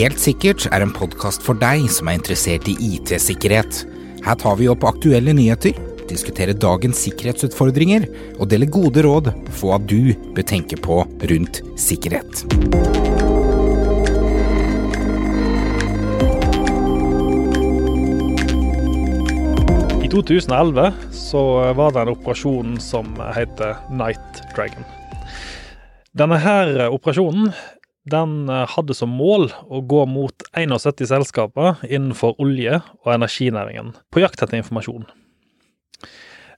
[0.00, 3.82] Helt sikkert er en podkast for deg som er interessert i IT-sikkerhet.
[4.24, 5.76] Her tar vi opp aktuelle nyheter,
[6.08, 8.06] diskuterer dagens sikkerhetsutfordringer
[8.38, 12.44] og deler gode råd for hva du bør tenke på rundt sikkerhet.
[20.00, 20.88] I 2011
[21.18, 21.42] så
[21.76, 24.88] var det en operasjon som heter Night Dragon.
[26.16, 27.52] Denne her operasjonen
[28.08, 34.40] den hadde som mål å gå mot 71 selskaper innenfor olje- og energinæringen på jakt
[34.40, 35.04] etter informasjon.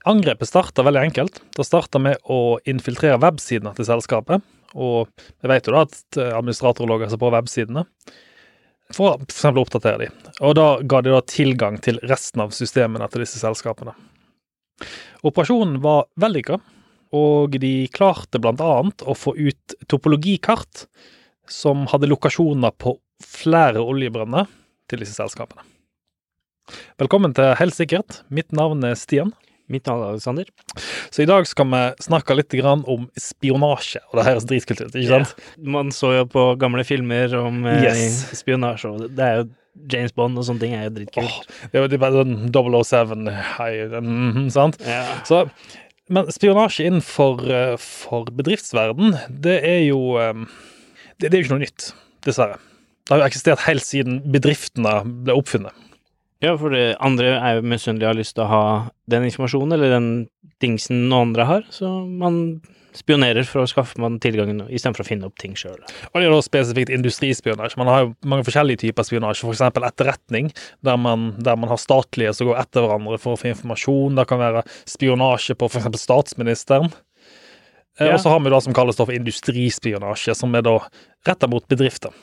[0.07, 1.39] Angrepet starta veldig enkelt.
[1.55, 4.43] Det starta med å infiltrere websidene til selskapet.
[4.75, 5.07] Og
[5.39, 7.85] vi vet jo da at administratorer logger seg på websidene
[8.93, 9.45] for å f.eks.
[9.51, 10.09] oppdatere de.
[10.43, 13.95] Og da ga de da tilgang til resten av systemene til disse selskapene.
[15.23, 16.59] Operasjonen var vellykka,
[17.15, 20.87] og de klarte annet å få ut topologikart
[21.49, 24.49] som hadde lokasjoner på flere oljebrønner
[24.91, 25.63] til disse selskapene.
[27.01, 28.21] Velkommen til Helt sikkert.
[28.31, 29.33] Mitt navn er Stian.
[29.71, 30.47] Mitt navn er Alexander.
[31.11, 35.11] Så i dag skal vi snakke litt om spionasje, og det høres dritkult ut, ikke
[35.23, 35.35] sant?
[35.57, 38.19] Man så jo på gamle filmer om eh, Yes.
[38.39, 39.49] spionasje, og det er jo
[39.89, 41.25] James Bond og sånne ting er jo dritkult.
[41.25, 44.77] Åh, det er jo er bare sånn 007, hei, mhm, sant?
[44.85, 45.01] Ja.
[45.25, 45.45] Så,
[46.13, 47.89] men spionasje innenfor eh,
[48.37, 50.45] bedriftsverden, det er jo eh,
[51.19, 51.89] det, det er jo ikke noe nytt,
[52.25, 52.59] dessverre.
[53.03, 55.75] Det har jo eksistert helt siden bedriftene ble oppfunnet.
[56.43, 58.63] ja, for det andre er jo misunnelige og har lyst til å ha
[59.11, 60.07] den informasjonen, eller den
[60.63, 62.61] dingsen noen andre har, så man
[62.97, 65.79] spionerer for å skaffe man tilgangen istedenfor å finne opp ting sjøl.
[66.11, 67.79] Og det er da spesifikt industrispionasje.
[67.81, 69.63] Man har jo mange forskjellige typer spionasje, f.eks.
[69.89, 70.51] etterretning,
[70.85, 74.19] der man, der man har statlige som går etter hverandre for å få informasjon.
[74.19, 75.89] Det kan være spionasje på f.eks.
[76.03, 76.93] statsministeren.
[77.99, 78.13] Eh, Ja.
[78.15, 80.79] Og så har vi det som kalles for industrispionasje, som er da
[81.27, 82.13] retta mot bedrifter.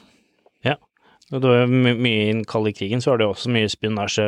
[1.32, 4.24] Og var jo my mye i den kalde krigen, så var det også mye spionasje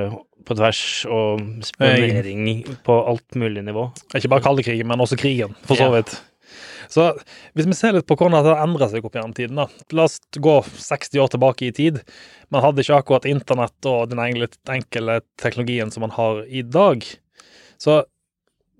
[0.46, 2.44] på tvers, og spionering
[2.86, 3.88] på alt mulig nivå.
[4.14, 5.90] Ikke bare kalde krigen, men også krigen, for så Ja.
[5.90, 6.20] vidt.
[6.88, 7.18] Så
[7.56, 9.66] hvis vi ser litt på hvordan det har endra seg opp gjennom tiden, da.
[9.90, 12.02] La oss gå 60 år tilbake i tid.
[12.52, 17.02] Man hadde ikke akkurat internett og den enkle teknologien som man har i dag.
[17.80, 18.04] Så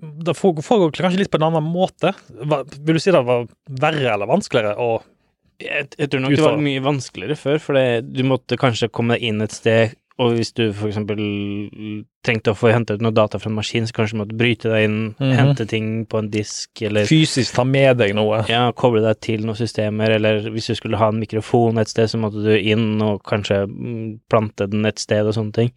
[0.02, 2.10] det foregår kanskje litt på en annen måte.
[2.42, 5.00] Hva- Vil du si det var verre eller vanskeligere å
[5.62, 9.14] Jeg, jeg tror nok det var mye vanskeligere før, for det, du måtte kanskje komme
[9.14, 11.20] deg inn et sted, og hvis du eksempel
[12.26, 14.72] trengte å få hente ut noe data fra en maskin, så kanskje du måtte bryte
[14.72, 15.32] deg inn, Mhm.
[15.38, 18.44] hente ting på en disk, eller fysisk ta med deg noe?
[18.48, 22.08] ja, koble deg til noen systemer, eller hvis du skulle ha en mikrofon et sted,
[22.10, 25.70] så måtte du inn og kanskje mm, plante den et sted og sånne ting.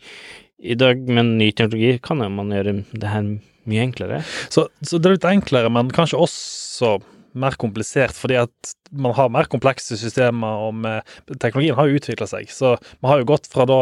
[0.63, 3.37] I dag, med ny teknologi, kan man gjøre det her
[3.69, 4.21] mye enklere.
[4.53, 6.95] Så, så det er litt enklere, men kanskje også
[7.35, 12.27] mer komplisert, fordi at man har mer komplekse systemer, og med, teknologien har jo utvikla
[12.31, 12.51] seg.
[12.53, 13.81] Så man har jo gått fra da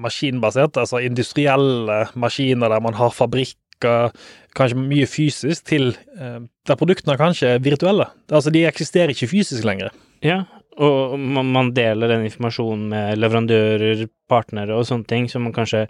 [0.00, 4.14] maskinbasert, altså industrielle maskiner der man har fabrikker,
[4.56, 8.06] kanskje mye fysisk, til eh, der produktene kanskje er virtuelle.
[8.30, 9.92] Altså de eksisterer ikke fysisk lenger.
[10.24, 10.42] Ja,
[10.80, 15.86] og man, man deler den informasjonen med leverandører, partnere og sånne ting, så man kanskje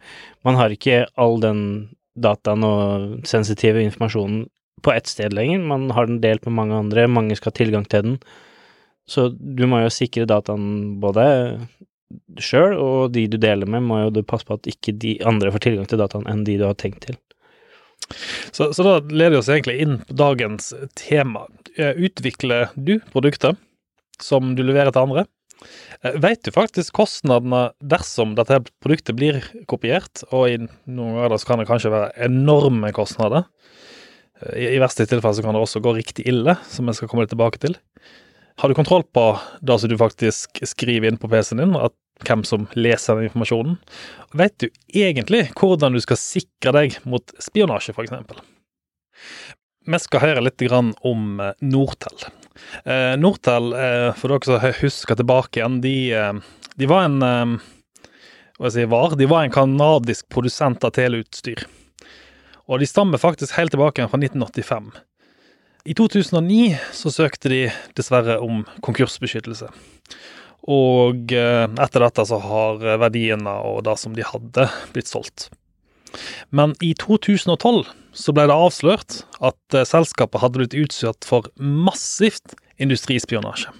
[0.46, 1.62] Man har ikke all den
[2.22, 4.44] dataen og sensitive informasjonen
[4.84, 7.84] på ett sted lenger, man har den delt med mange andre, mange skal ha tilgang
[7.88, 8.20] til den.
[9.10, 11.24] Så du må jo sikre dataen både
[12.42, 15.52] sjøl, og de du deler med, må jo du passe på at ikke de andre
[15.54, 17.18] får tilgang til dataen enn de du har tenkt til.
[18.50, 21.44] Så, så da leder vi oss egentlig inn på dagens tema.
[21.76, 23.54] Eh, Utvikler du produkter
[24.20, 25.26] som du leverer til andre?
[26.02, 29.40] Eh, Vet du faktisk kostnadene dersom dette produktet blir
[29.70, 30.24] kopiert?
[30.30, 33.46] Og i noen ganger så kan det kanskje være enorme kostnader.
[34.40, 37.12] Eh, I, i verste tilfelle så kan det også gå riktig ille, som jeg skal
[37.12, 37.76] komme litt tilbake til.
[38.60, 39.24] Har du kontroll på
[39.64, 41.94] det som du faktisk skriver inn på PC-en din, at
[42.26, 43.78] hvem som leser den informasjonen?
[44.36, 48.44] Vet du egentlig hvordan du skal sikre deg mot spionasje, f.eks.?
[49.88, 52.28] Vi skal høre litt om eh, Nortel.
[52.84, 56.32] Eh, Nortel, eh, for dere som husker tilbake igjen, de, eh,
[56.76, 57.58] de var en eh,
[58.60, 61.64] hva jeg sier var, de var en kanadisk produsent av teleutstyr.
[62.68, 64.90] Og de stammer faktisk helt tilbake igjen fra 1985.
[65.88, 67.62] I 2009 så søkte de
[67.96, 69.70] dessverre om konkursbeskyttelse.
[70.68, 75.48] Og eh, etter dette så har verdiene og det som de hadde, blitt solgt.
[76.50, 77.84] Men i 2012
[78.16, 83.70] så ble det avslørt at eh, selskapet hadde blitt utsatt for massivt industrispionasje.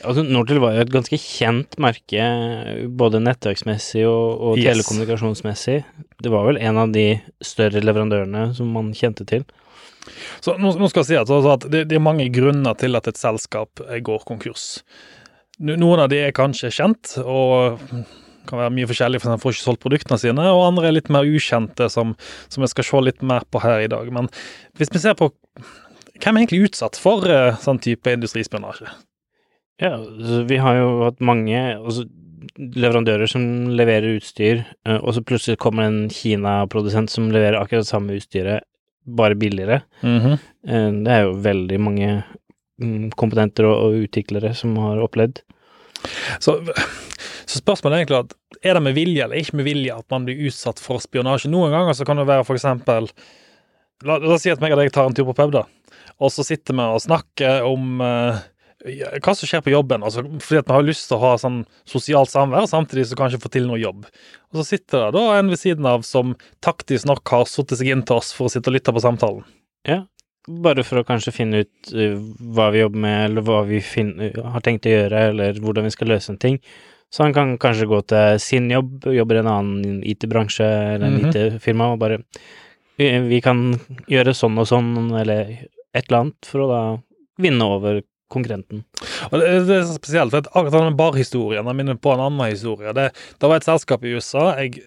[0.00, 2.24] Altså, Nortel var jo et ganske kjent merke,
[2.96, 4.70] både nettverksmessig og, og Yes.
[4.78, 5.80] telekommunikasjonsmessig.
[6.24, 9.44] Det var vel en av de større leverandørene som man kjente til.
[10.40, 12.96] Så nå, nå skal jeg si at, altså at det, det er mange grunner til
[12.96, 14.80] at et selskap eh, går konkurs.
[15.60, 17.82] Noen av de er kanskje kjent, og
[18.48, 21.10] kan være mye forskjellig, for de får ikke solgt produktene sine, og andre er litt
[21.12, 22.14] mer ukjente, som,
[22.48, 24.10] som jeg skal se litt mer på her i dag.
[24.14, 24.30] Men
[24.80, 25.30] hvis vi ser på
[26.20, 28.88] hvem er egentlig utsatt for uh, sånn type industrispionasje?
[29.80, 29.94] Ja,
[30.48, 32.04] vi har jo hatt mange altså,
[32.60, 38.18] leverandører som leverer utstyr, uh, og så plutselig kommer en Kina-produsent som leverer akkurat samme
[38.18, 38.66] utstyret,
[39.06, 39.82] bare billigere.
[40.02, 40.36] Mm -hmm.
[40.68, 42.22] uh, Det er jo veldig mange
[42.80, 45.42] kompetenter komponenter og, og utviklere som har opplevd.
[46.42, 46.56] Så,
[47.44, 50.26] så spørsmålet er egentlig at er det med vilje eller ikke med vilje at man
[50.28, 51.50] blir utsatt for spionasje?
[51.52, 53.10] Noen ganger så kan det være for eksempel
[54.00, 55.66] La, la oss si at meg og deg tar en tur på pub, da,
[56.24, 58.38] og så sitter vi og snakker om uh,
[58.80, 61.58] hva som skjer på jobben, altså, fordi at vi har lyst til å ha sånn
[61.88, 64.06] sosialt samvær, samtidig så kanskje få til noe jobb.
[64.50, 66.32] Og så sitter det da en ved siden av som
[66.64, 69.44] taktisk nok har satt seg inn til oss for å sitte og lytte på samtalen.
[69.88, 70.06] Ja,
[70.48, 72.14] bare for å kanskje finne ut eh,
[72.54, 75.90] hva vi jobber med, eller hva vi finner, har tenkt å gjøre, eller hvordan vi
[75.94, 76.60] skal løse en ting.
[77.10, 80.64] Så han kan kanskje gå til sin jobb, jobber i en annen IT-bransje
[80.94, 81.30] eller en Mhm.
[81.32, 82.20] IT-firma, og bare
[82.98, 83.78] vi, vi kan
[84.08, 85.50] gjøre sånn og sånn, eller
[85.94, 86.82] et eller annet, for å da
[87.42, 88.84] vinne over konkurrenten.
[89.32, 92.20] Og det, det er så spesielt, for at akkurat den barhistorien jeg minner på en
[92.28, 92.92] annen historie.
[92.94, 93.08] Det,
[93.40, 94.84] det var et selskap i USA, jeg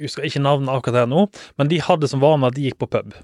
[0.00, 1.26] husker ikke navnet akkurat her nå,
[1.56, 3.14] men de hadde som vane at de gikk på pub.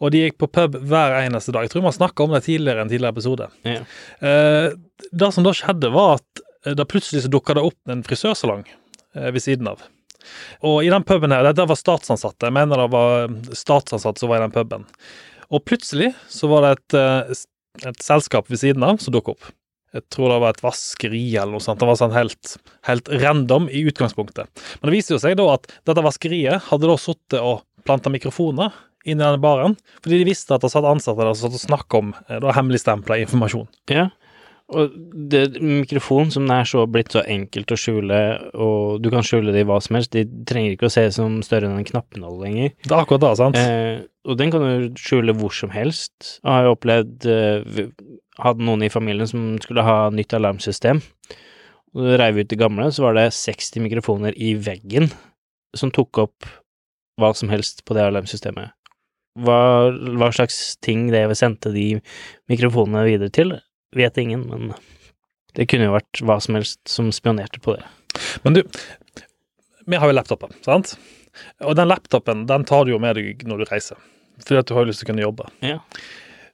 [0.00, 1.66] Og de gikk på pub hver eneste dag.
[1.66, 3.48] Jeg tror vi har snakka om det tidligere i en tidligere episode.
[3.66, 3.80] Ja.
[4.28, 4.68] Eh,
[5.12, 8.64] det som da skjedde, var at det da plutselig så dukka det opp en frisørsalong
[8.68, 9.82] eh, ved siden av.
[10.64, 14.40] Og i den puben her, dette var statsansatte, jeg mener det var statsansatte som var
[14.40, 14.86] i den puben.
[15.52, 19.52] Og plutselig så var det et, eh, et selskap ved siden av som dukka opp.
[19.94, 21.78] Jeg tror det var et vaskeri eller noe sånt.
[21.78, 22.56] Det var sånn helt,
[22.88, 24.50] helt random i utgangspunktet.
[24.80, 28.74] Men det viste jo seg da at dette vaskeriet hadde da sittet og planta mikrofoner
[29.04, 32.12] inn i denne baren, fordi de visste at det satt ansatte der som snakka om
[32.28, 33.68] eh, da hemmeligstempla informasjon.
[33.92, 34.08] Ja,
[34.72, 34.94] og
[35.30, 38.20] det, mikrofon som det er så blitt så enkelt å skjule,
[38.56, 41.36] og du kan skjule det i hva som helst, de trenger ikke å se som
[41.44, 42.72] større enn en knappenål lenger.
[42.80, 43.60] Det er akkurat det, sant?
[43.60, 46.38] Eh, og den kan du skjule hvor som helst.
[46.40, 47.88] Jeg har jo opplevd eh,
[48.34, 50.98] Hadde noen i familien som skulle ha nytt alarmsystem.
[51.94, 55.06] Og da reiv vi ut det gamle, så var det 60 mikrofoner i veggen
[55.78, 56.48] som tok opp
[57.22, 58.74] hva som helst på det alarmsystemet.
[59.34, 61.96] Hva, hva slags ting det sendte de
[62.50, 63.56] mikrofonene videre til,
[63.96, 64.74] vet ingen, men
[65.58, 67.84] det kunne jo vært hva som helst som spionerte på det.
[68.46, 68.62] Men du,
[69.90, 70.94] vi har jo laptopen, sant?
[71.66, 73.98] Og den laptopen den tar du jo med deg når du reiser,
[74.42, 75.50] fordi at du har lyst til å kunne jobbe.
[75.66, 75.80] Ja.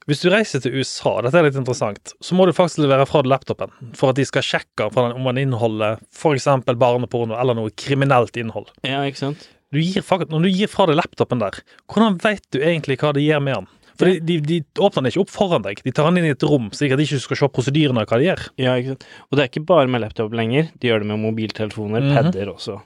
[0.09, 3.21] Hvis du reiser til USA, dette er litt interessant, så må du faktisk levere fra
[3.21, 6.49] deg laptopen for at de skal sjekke om den inneholder f.eks.
[6.73, 8.73] barneporno eller noe kriminelt innhold.
[8.87, 9.45] Ja, ikke sant?
[9.71, 13.23] Du gir, når du gir fra deg laptopen der, hvordan vet du egentlig hva de
[13.23, 13.69] gjør med den?
[14.01, 16.33] For de, de, de åpner den ikke opp foran deg, de tar den inn i
[16.33, 18.41] et rom, slik at de ikke skal se prosedyrene av hva de gjør.
[18.59, 19.05] Ja, ikke sant.
[19.29, 22.15] Og det er ikke bare med laptop lenger, de gjør det med mobiltelefoner, Mhm.
[22.17, 22.79] padder også.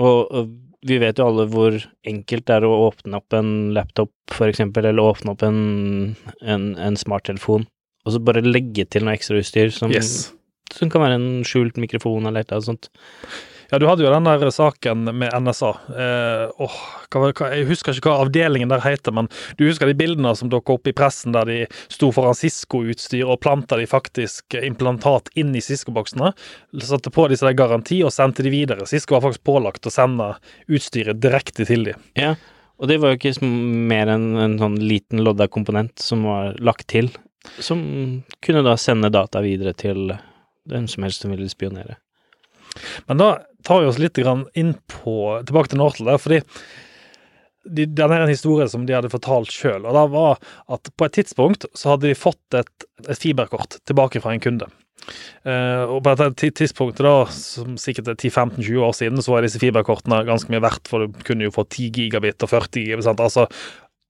[0.00, 0.52] Og, og
[0.86, 1.76] vi vet jo alle hvor
[2.06, 5.60] enkelt det er å åpne opp en laptop, for eksempel, eller åpne opp en,
[6.42, 7.66] en, en smarttelefon,
[8.06, 10.30] og så bare legge til noe ekstrautstyr som, Yes.
[10.72, 12.88] som kan være en skjult mikrofon eller et eller annet sånt.
[13.72, 15.68] Ja, du hadde jo den der saken med NSA.
[15.96, 16.74] Eh, åh,
[17.08, 20.50] hva, hva, jeg husker ikke hva avdelingen der heter, men du husker de bildene som
[20.52, 25.56] dukka opp i pressen der de sto foran Cisco-utstyr og planta de faktisk implantat inn
[25.56, 26.34] i Cisco-boksene.
[26.84, 28.84] Satte på disse der garanti og sendte de videre.
[28.84, 30.28] Cisco var faktisk pålagt å sende
[30.68, 31.96] utstyret direkte til de.
[32.20, 32.36] Ja,
[32.76, 36.90] og det var jo ikke mer enn en sånn liten lodda komponent som var lagt
[36.92, 37.08] til,
[37.56, 37.80] som
[38.44, 40.10] kunne da sende data videre til
[40.68, 42.02] hvem som helst som ville spionere.
[43.08, 43.30] Men da
[43.66, 46.40] tar vi oss litt inn på, tilbake til Nortel, der, fordi
[47.62, 49.84] de, den er en historie som de hadde fortalt sjøl.
[49.86, 50.40] Og det var
[50.74, 54.66] at på et tidspunkt så hadde de fått et, et fiberkort tilbake fra en kunde.
[55.46, 59.46] Eh, og på dette ti- tidspunktet, da, som sikkert er 10-15-20 år siden, så var
[59.46, 63.10] disse fiberkortene ganske mye verdt, for du kunne jo få 10 gigabit og 40 gigabit.
[63.14, 63.46] Altså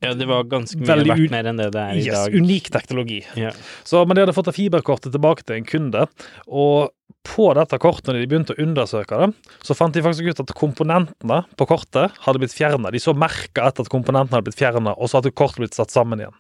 [0.02, 2.34] Ja, det var ganske mye Veldig verdt mer enn det det er i yes, dag.
[2.40, 3.20] unik teknologi.
[3.38, 3.54] Yeah.
[3.86, 6.08] Så, men de hadde fått fiberkortet tilbake til en kunde,
[6.48, 6.90] og
[7.26, 9.30] på dette kortet, når de begynte å undersøke det,
[9.66, 12.90] så fant de faktisk ut at komponentene på kortet hadde blitt fjerna.
[12.92, 15.94] De så merka etter at komponentene hadde blitt fjerna, og så hadde kortet blitt satt
[15.94, 16.36] sammen igjen.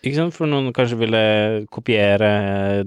[0.00, 1.20] Ikke sant, for noen kanskje ville
[1.72, 2.30] kopiere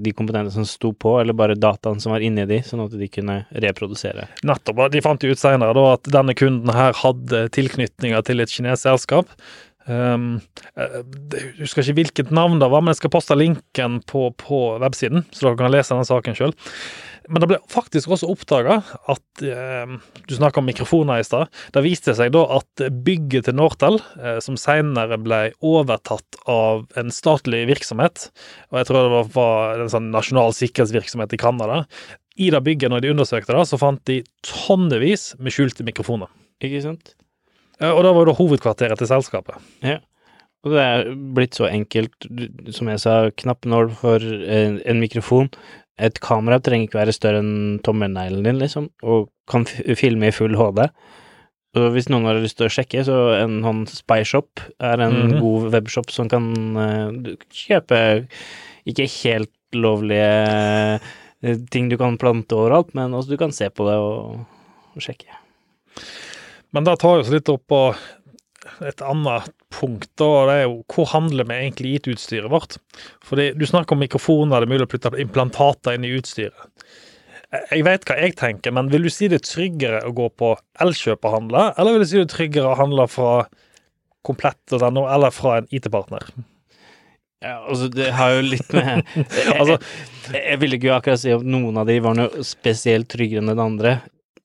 [0.01, 3.09] de komponentene som sto på, eller bare dataen som var inni de, sånn at de
[3.11, 4.25] kunne reprodusere.
[4.47, 4.81] Nettopp.
[4.95, 8.87] De fant jo ut senere da at denne kunden her hadde tilknytninger til et kinesisk
[8.87, 9.29] selskap.
[9.85, 10.39] Um,
[10.79, 11.01] eh,
[11.35, 15.27] jeg husker ikke hvilket navn det var, men jeg skal poste linken på, på websiden,
[15.35, 16.55] så dere kan lese denne saken sjøl.
[17.29, 18.79] Men det ble faktisk også oppdaga
[19.11, 19.93] at eh,
[20.27, 21.51] Du snakka om mikrofoner i stad.
[21.75, 27.13] Det viste seg da at bygget til Nortel, eh, som senere ble overtatt av en
[27.13, 28.29] statlig virksomhet,
[28.71, 31.83] og jeg tror det var, var en sånn nasjonal sikkerhetsvirksomhet i Canada,
[32.35, 36.31] i det bygget, når de undersøkte det, så fant de tonnevis med skjulte mikrofoner.
[36.63, 37.13] Ikke sant?
[37.79, 39.61] Eh, Og det var jo da hovedkvarteret til selskapet.
[39.85, 39.99] Ja.
[40.63, 42.25] Og det er blitt så enkelt,
[42.71, 45.49] som jeg sa, knappnål for en, en mikrofon.
[46.01, 49.65] Et kamera trenger ikke være større enn tommelneglen din, liksom, og kan
[49.99, 50.87] filme i full HD.
[51.77, 55.39] Og hvis noen har lyst til å sjekke, så en sånn Spyshop er en Mhm.
[55.41, 56.45] god webshop som kan
[56.77, 58.27] uh, kjøpe
[58.89, 60.99] ikke helt lovlige
[61.43, 64.45] uh, ting du kan plante overalt, men også du kan se på det og,
[64.95, 65.29] og sjekke.
[66.73, 67.81] Men det tar oss så litt opp på
[68.81, 72.77] et annet punkt, da, og det er jo hvor handler vi egentlig IT-utstyret vårt?
[73.25, 76.69] Fordi du snakker om mikrofoner, det er mulig å putte implantater inn i utstyret.
[77.69, 80.55] Jeg vet hva jeg tenker, men vil du si det er tryggere å gå på
[80.81, 83.33] Elkjøp og handle, eller vil du si det er tryggere å handle fra
[84.25, 86.25] komplett.no eller fra en IT-partner?
[87.43, 89.03] Ja, altså, det har jo litt med
[89.59, 89.77] Altså-
[90.31, 93.51] jeg, jeg vil ikke akkurat si at noen av de var noe spesielt tryggere enn
[93.51, 93.97] den andre.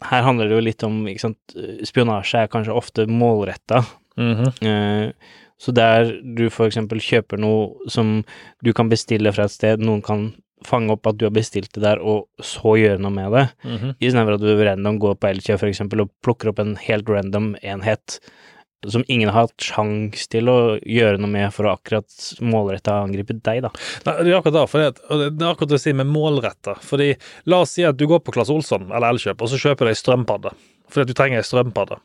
[0.02, 1.54] Her handler det jo litt om ikke sant,
[1.87, 3.85] Spionasje er kanskje ofte målretta.
[4.18, 4.44] Mhm.
[4.60, 5.12] -hmm.
[5.58, 8.25] så der du for eksempel kjøper noe som
[8.62, 10.34] du kan bestille fra et sted, noen kan
[10.66, 13.94] fange opp at du har bestilt det der, og så gjøre noe med det, Mhm.
[14.00, 17.54] istedenfor at du random går på Elkjøp for eksempel og plukker opp en helt random
[17.62, 18.18] enhet
[18.87, 22.06] som ingen har hatt sjans til å gjøre noe med for å akkurat
[22.40, 23.70] målretta angripe deg, da.
[24.06, 24.94] Nei, det er akkurat det, for det,
[25.38, 26.76] det er akkurat det å si med målretta.
[26.78, 29.78] Fordi la oss si at du går på Claes Olsson eller Elkjøp, og så kjøper
[29.78, 30.52] du ei strømpadde.
[30.88, 31.98] Fordi at du trenger ei strømpadde.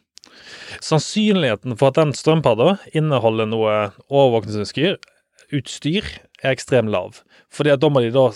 [0.84, 3.76] Sannsynligheten for at den strømpadda inneholder noe
[4.10, 4.98] overvåkningsutstyr
[5.54, 6.08] utstyr,
[6.44, 7.20] er ekstremt lav.
[7.54, 8.30] Fordi at da må de da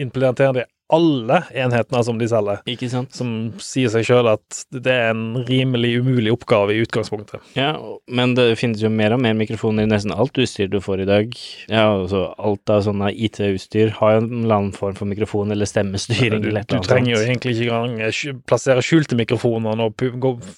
[0.00, 2.60] implementere det alle enhetene som de selger.
[2.70, 3.12] Ikke sant?
[3.16, 3.30] Som
[3.62, 7.42] sier seg sjøl at det er en rimelig umulig oppgave i utgangspunktet.
[7.58, 7.72] Ja,
[8.10, 11.08] men det finnes jo mer og mer mikrofoner i nesten alt utstyr du får i
[11.08, 11.36] dag.
[11.70, 15.68] Ja, altså alt av sånne IT-utstyr har jo en eller annen form for mikrofon eller
[15.70, 19.78] stemmestyring eller et du eller annet trenger jo egentlig ikke engang eh, plassere skjulte mikrofoner
[19.78, 19.94] når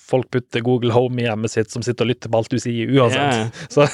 [0.08, 2.90] folk putter Google Home i hjemmet sitt, som sitter og lytter på alt du sier
[2.96, 3.36] uansett.
[3.36, 3.86] Ja, Så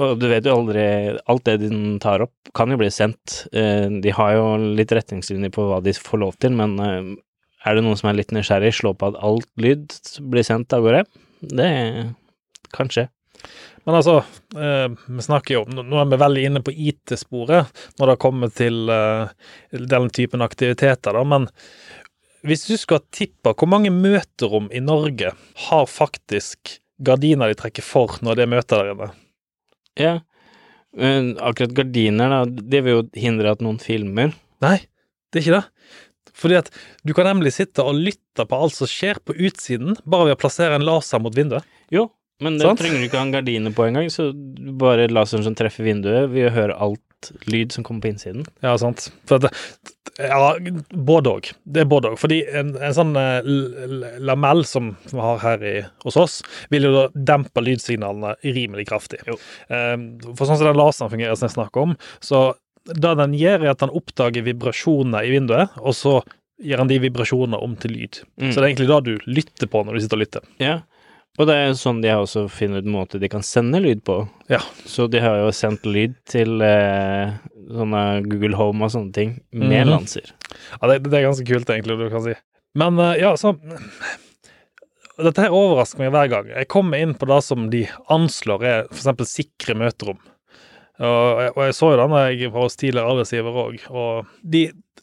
[0.00, 0.84] og du vet jo aldri
[1.30, 1.68] Alt det de
[2.02, 3.44] tar opp, kan jo bli sendt.
[3.54, 4.44] Eh, De har jo
[4.78, 7.14] litt retningslinjer på hva de får lov til, men eh,
[7.64, 9.92] er det noen som er litt nysgjerrig, slå på at alt lyd
[10.30, 11.04] blir sendt av gårde?
[11.44, 11.70] Det
[12.74, 13.08] kan skje.
[13.84, 14.18] Men altså,
[14.56, 18.88] eh, vi snakker jo Nå er vi veldig inne på IT-sporet når det kommer til
[18.92, 19.34] eh,
[19.76, 21.50] den typen aktiviteter, da, men
[22.44, 25.32] hvis du skal tippe hvor mange møterom i Norge
[25.66, 29.10] har faktisk gardiner de trekker for når det er møter der inne?
[30.00, 30.14] Ja.
[30.94, 34.34] Akkurat gardiner, da, det vil jo hindre at noen filmer.
[34.62, 34.76] Nei,
[35.34, 35.64] det er ikke det.
[36.34, 36.68] Fordi at
[37.06, 40.42] du kan nemlig sitte og lytte på alt som skjer på utsiden, bare ved å
[40.42, 41.66] plassere en laser mot vinduet.
[41.94, 42.08] Jo,
[42.42, 42.78] men det sånn?
[42.80, 44.30] trenger du ikke ha en gardine på engang, så
[44.80, 47.02] bare laseren som treffer vinduet, vil høre alt
[47.48, 48.42] lyd som kommer på innsiden.
[48.64, 49.06] Ja, sant.
[49.28, 49.92] For at, det-
[50.28, 50.56] ja,
[50.92, 51.52] både òg.
[51.64, 52.18] Det er både òg.
[52.20, 53.46] Fordi en, en sånn eh,
[54.22, 55.74] lamell som vi har her i,
[56.04, 56.36] hos oss,
[56.74, 59.22] vil jo da dempe lydsignalene rimelig kraftig.
[59.30, 59.38] Jo.
[59.70, 59.96] Eh,
[60.34, 62.44] for sånn som den laseren fungerer, som jeg snakker om, så
[62.90, 66.18] det den gjør, er at den oppdager vibrasjoner i vinduet, og så
[66.64, 68.20] gjør han de vibrasjonene om til lyd.
[68.40, 68.50] Mm.
[68.50, 70.50] Så det er egentlig det du lytter på når du sitter og lytter.
[70.62, 70.76] Ja,
[71.34, 74.20] og det er sånn de har også funnet ut måte de kan sende lyd på.
[74.52, 74.60] Ja.
[74.86, 77.32] Så de har jo sendt lyd til eh,
[77.74, 79.90] sånne Google Home og sånne ting med mm.
[79.90, 80.30] lanser.
[80.78, 82.36] Ja, det, det er ganske kult, egentlig, du kan si.
[82.78, 83.56] Men eh, ja, så
[85.14, 86.48] Dette her overrasker meg hver gang.
[86.50, 89.28] Jeg kommer inn på det som de anslår er f.eks.
[89.30, 90.18] sikre møterom.
[91.02, 94.60] Og jeg, og jeg så jo den jeg var hos tidligere arbeidsgiver òg, og de,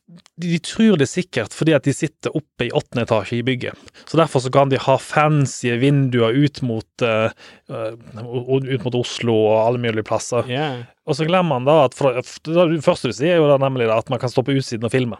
[0.08, 3.44] de, de tror det er sikkert fordi at de sitter oppe i åttende etasje i
[3.44, 3.76] bygget.
[4.08, 7.34] Så derfor så kan de ha fancy vinduer ut mot, eh,
[7.76, 10.48] ut mot Oslo og alle mulige plasser.
[10.52, 10.70] Ja.
[11.08, 13.90] Og så glemmer man da at for, det første du sier, er jo da nemlig
[13.92, 15.20] da at man kan stå på utsiden og filme.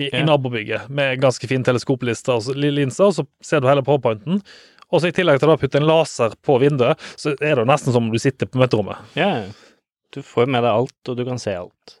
[0.00, 0.24] I, i Ja.
[0.24, 4.40] nabobygget med ganske fin teleskoplister og linser, og så ser du hele powerpointen.
[4.90, 7.68] Og så i tillegg til å putte en laser på vinduet, så er det jo
[7.68, 8.96] nesten som om du sitter på møterommet.
[9.16, 9.46] ja.
[10.14, 11.96] Du får med deg alt, og du kan se alt.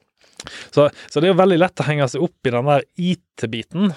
[0.72, 3.92] Så, så det er jo veldig lett å henge seg opp i den der IT-biten.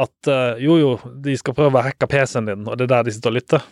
[0.00, 0.92] At eh, jo, jo,
[1.24, 3.66] de skal prøve å hacke PC-en din, og det er der de sitter og lytter.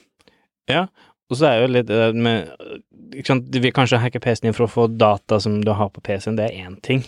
[0.71, 0.85] Ja,
[1.31, 2.51] Og så er jo litt det med
[3.17, 5.89] ikke sant, De vil kanskje hacke PC-en din for å få data som du har
[5.95, 7.03] på PC-en, det er én ting.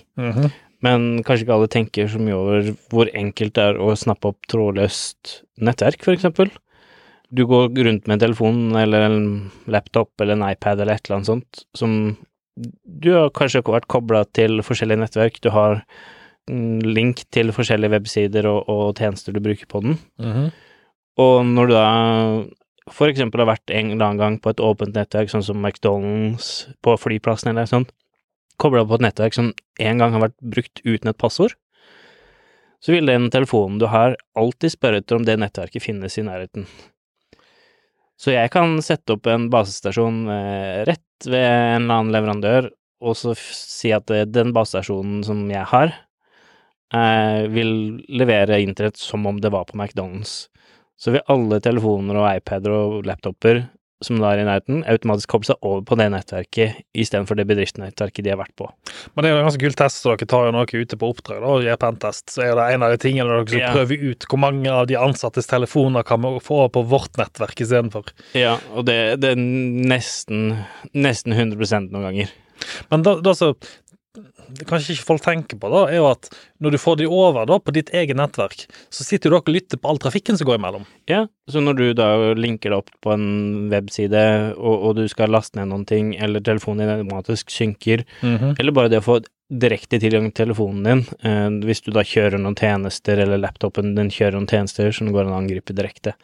[0.82, 4.48] Men kanskje ikke alle tenker så mye over hvor enkelt det er å snappe opp
[4.50, 6.50] trådløst nettverk, eksempel.
[7.30, 9.20] Du går rundt med en telefon eller en
[9.70, 11.94] laptop eller en iPad eller et eller annet sånt som
[12.56, 15.80] Du har kanskje vært kobla til forskjellige nettverk, du har
[16.50, 19.96] mm, link til forskjellige websider og, og tjenester du bruker på den.
[21.22, 21.86] Og når du da
[22.90, 26.68] for eksempel har vært en eller annen gang på et åpent nettverk, sånn som McDonald's
[26.82, 27.92] på flyplassen eller sånt,
[28.58, 31.54] kobla på et nettverk som en gang har vært brukt uten et passord,
[32.82, 36.66] så vil den telefonen du har, alltid spørre etter om det nettverket finnes i nærheten.
[38.22, 42.68] Så jeg kan sette opp en basestasjon eh, rett ved en eller annen leverandør,
[43.02, 45.94] og så si at eh, den basestasjonen som jeg har,
[46.94, 47.72] eh, vil
[48.06, 50.46] levere internett som om det var på McDonald's.
[50.94, 53.64] Så vil alle telefoner og iPader og laptoper
[54.06, 58.24] som da er i nærheten, automatisk koble seg over på det nettverket istedenfor det bedriftsnettverket
[58.26, 58.68] de har vært på.
[59.14, 61.10] Men det er jo en ganske kul test, så dere tar jo noe ute på
[61.12, 62.24] oppdrag da, og gjør pentest.
[62.34, 63.72] Så er det en av de tingene dere skal Ja.
[63.74, 68.12] prøve ut hvor mange av de ansattes telefoner kan vi få på vårt nettverk istedenfor.
[68.38, 69.40] Ja, og det, det er
[69.92, 70.58] nesten,
[70.94, 72.32] nesten 100 noen ganger.
[72.90, 73.52] Men da, da så
[74.68, 76.28] kanskje ikke folk tenker på, da, er jo at
[76.62, 79.80] når du får de over da på ditt eget nettverk, så sitter du og lytter
[79.80, 80.86] på all trafikken som går imellom.
[81.10, 84.24] Ja, så når du da linker det opp på en webside,
[84.56, 88.92] og, og du skal laste ned noen ting, eller telefonen din automatisk synker, eller bare
[88.92, 89.20] det å få
[89.52, 94.12] direkte tilgang til telefonen din, eh, hvis du da kjører noen tjenester, eller laptopen din
[94.12, 96.16] kjører noen tjenester som går an å angripe direkte.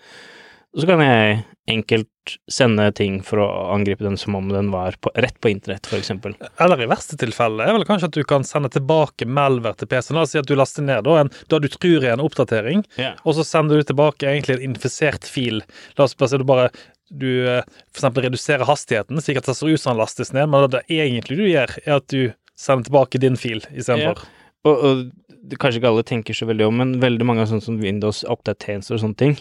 [0.76, 2.08] Så kan jeg enkelt
[2.52, 6.36] sende ting for å angripe den som om den var på, rett på internett, eksempel.
[6.60, 10.18] Eller i verste tilfelle er vel kanskje at du kan sende tilbake malware til PC-en.
[10.18, 12.84] La oss si at du laster ned da, en, da du tror er en oppdatering,
[13.00, 13.18] yeah.
[13.24, 15.62] og så sender du tilbake egentlig en infisert fil.
[15.98, 16.70] La oss bare si du bare
[17.08, 17.64] du f.eks.
[17.88, 21.72] for eksempel reduserer hastigheten, slik at som den lastes ned, men det egentlig du gjør,
[21.86, 24.26] er at du sender tilbake din fil istedenfor.
[24.66, 25.04] Og, og
[25.48, 28.24] det, kanskje ikke alle tenker så veldig om, men veldig mange av sånne som Windows
[28.28, 29.38] oppdateringstjenester og sånne ting,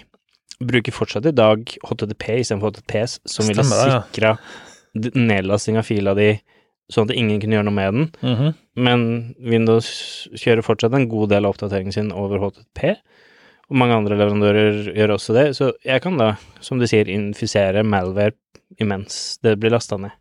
[0.63, 3.99] bruker fortsatt i dag HTTP istedenfor HTTPS, som ville Stemmer ja.
[4.07, 4.31] sikra
[4.97, 6.31] d- nedlasting av fila di,
[6.89, 8.07] sånn at ingen kunne gjøre noe med den.
[8.23, 8.53] Mhm.
[8.87, 9.03] Men
[9.41, 9.87] Windows
[10.37, 12.95] kjører fortsatt en god del av oppdateringen sin over HTTP,
[13.67, 16.31] og mange andre leverandører gjør også det, så jeg kan da,
[16.63, 18.31] som du sier, infisere malware
[18.79, 20.13] imens det blir lasta ned.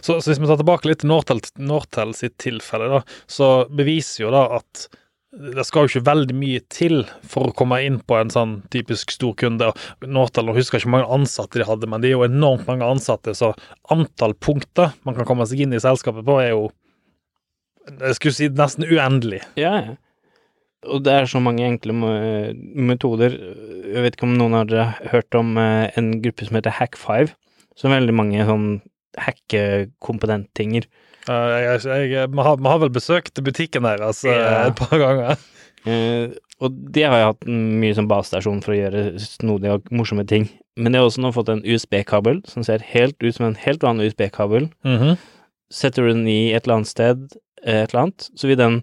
[0.00, 4.30] Så, så hvis vi tar tilbake litt Nortel, Nortel sitt tilfelle, da, så beviser jo
[4.34, 4.86] da at
[5.34, 9.10] det skal jo ikke veldig mye til for å komme inn på en sånn typisk
[9.12, 9.72] storkunde.
[9.72, 10.12] kunde.
[10.14, 12.86] Nortel, nå husker ikke hvor mange ansatte de hadde, men de er jo enormt mange
[12.86, 13.52] ansatte, så
[13.92, 16.70] antall punkter man kan komme seg inn i selskapet på, er jo
[17.86, 19.44] jeg skulle si nesten uendelig.
[19.58, 19.94] Ja, ja.
[20.90, 23.34] Og det er så mange enkle metoder.
[23.34, 27.32] Jeg vet ikke om noen har hørt om eh, en gruppe som heter Hack5,
[27.78, 28.68] som veldig mange sånn
[29.18, 30.86] hackekomponenttinger.
[30.86, 34.66] Eh, Jeg, jeg, jeg, vi, har, vi har vel besøkt butikken deres altså, Ja.
[34.70, 35.40] et par ganger.
[35.86, 36.34] Uh,
[36.64, 37.48] og det har jeg hatt
[37.82, 40.48] mye som basestasjon for å gjøre snodige og morsomme ting.
[40.80, 43.84] Men jeg har også nå fått en USB-kabel som ser helt ut som en helt
[43.84, 44.70] vanlig USB-kabel.
[44.86, 45.16] Mhm.
[45.72, 47.24] Setter du den i et eller annet sted,
[47.64, 48.78] eh, et eller annet, så vil den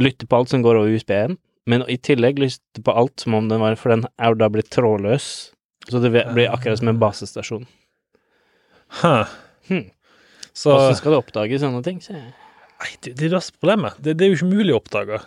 [0.00, 1.36] lytte på alt som går over USB-en,
[1.70, 4.48] men i tillegg lytte på alt som om den var, for den er jo da
[4.50, 5.28] blitt trådløs.
[5.88, 7.66] Så det blir akkurat som en basestasjon.
[9.00, 9.30] Huh.
[9.68, 9.86] Hm.
[10.56, 12.00] Så Hvordan skal du oppdage sånne ting?
[12.04, 12.16] Så?
[12.80, 13.96] Nei, det, det er det som er problemet.
[14.00, 15.18] Det, det er jo ikke mulig å oppdage.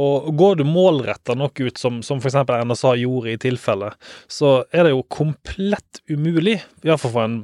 [0.00, 2.38] Og går du målretta nok ut, som, som f.eks.
[2.64, 3.98] NSA gjorde i tilfellet,
[4.32, 6.56] så er det jo komplett umulig,
[6.86, 7.36] iallfall for en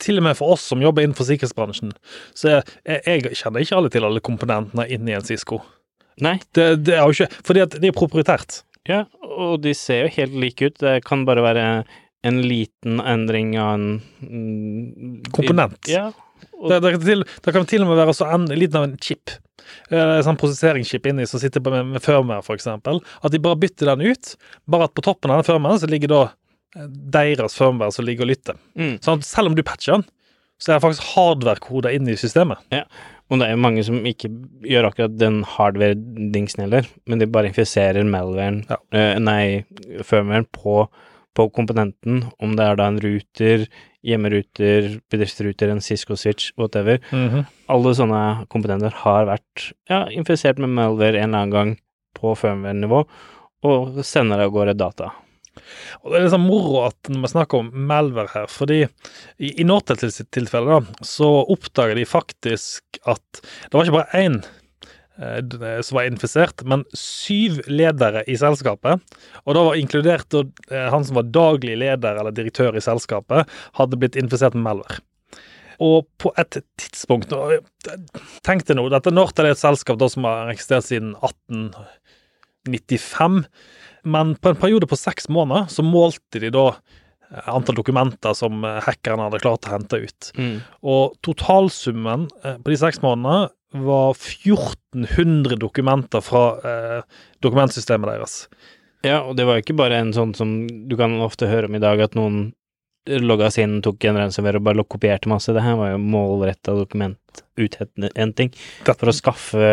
[0.00, 1.90] Til og med for oss som jobber innenfor sikkerhetsbransjen,
[2.36, 5.62] så jeg, jeg, jeg kjenner ikke alle til alle komponentene inni en Cisco.
[6.20, 8.62] Nei, Det, det er jo ikke Fordi at det er proprietært.
[8.88, 10.76] ja, og de ser jo helt like ut.
[10.80, 11.66] Det kan bare være
[12.28, 13.86] en liten endring av en
[14.20, 15.88] mm, Komponent.
[15.88, 16.10] Ja.
[16.68, 18.96] Det, det, kan til, det kan til og med være så en, liten av en
[19.00, 19.30] chip.
[19.90, 23.00] Eh, En sånn prosesseringschip inni som sitter med, med firmware, eksempel.
[23.24, 24.34] At de bare bytter den ut.
[24.70, 26.22] Bare at på toppen av den firmwaren så ligger da
[26.76, 28.58] eh, deres firmware som ligger og lytter.
[28.76, 28.96] mm.
[29.06, 30.04] Sånn selv om du patcher den,
[30.60, 32.60] så er det faktisk hardware-koder inni systemet.
[33.30, 34.28] Og det er jo mange som ikke
[34.66, 38.76] gjør akkurat den hardware-dingsen heller, men de bare infiserer malwaren, Ja.
[38.92, 39.64] eh, nei,
[40.04, 40.88] firmwaren på,
[41.40, 43.64] på komponenten, om det er da en ruter,
[44.06, 47.00] hjemmeruter, bedriftsruter, en Cisco-switch, whatever.
[47.72, 48.22] Alle sånne
[48.52, 51.74] komponenter har vært ja, infisert med malware en eller annen gang
[52.16, 53.02] på firmware-nivå,
[53.70, 55.10] og sender av gårde data.
[56.00, 59.50] Og Det er litt sånn moro at når vi snakker om malware her, fordi i,
[59.50, 64.40] i Nortel sitt tilfelle da, så oppdager de faktisk at det var ikke bare én
[65.84, 69.02] som var infisert, men syv ledere i selskapet.
[69.44, 73.40] Og da var inkludert eh, han som var daglig leder eller direktør i selskapet,
[73.76, 74.96] hadde blitt infisert med malware.
[75.80, 77.32] Og på et tidspunkt
[78.44, 83.44] Tenk deg nå, dette Nortel er et selskap som har eksistert siden 1895.
[84.04, 88.64] Men på en periode på seks måneder så målte de da eh, antall dokumenter som
[88.64, 90.30] eh, hackerne hadde klart å hente ut.
[90.80, 97.02] Og totalsummen eh, på de seks månedene var 1400 dokumenter fra eh,
[97.44, 98.36] dokumentsystemet deres.
[99.06, 101.76] Ja, og det var jo ikke bare en sånn som du kan ofte høre om
[101.78, 102.50] i dag, at noen
[103.08, 105.54] logga seg inn, tok en ransomware og bare kopierte masse.
[105.56, 108.52] Det her var jo målretta dokumentuthenting
[108.84, 109.70] for å skaffe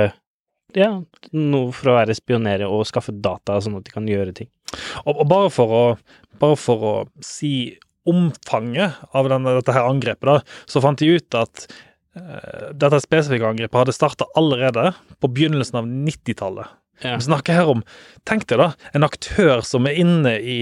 [0.75, 0.91] ja,
[1.33, 4.49] noe for å være spionere og skaffe data, sånn at de kan gjøre ting.
[5.05, 5.83] Og, og bare, for å,
[6.41, 11.39] bare for å si omfanget av denne, dette her angrepet, da, så fant de ut
[11.39, 11.67] at
[12.77, 16.75] dette spesifikke angrepet hadde starta allerede på begynnelsen av 90-tallet.
[17.03, 17.17] Ja.
[17.19, 17.83] Vi snakker her om
[18.27, 20.57] Tenk deg da, en aktør som er inne i,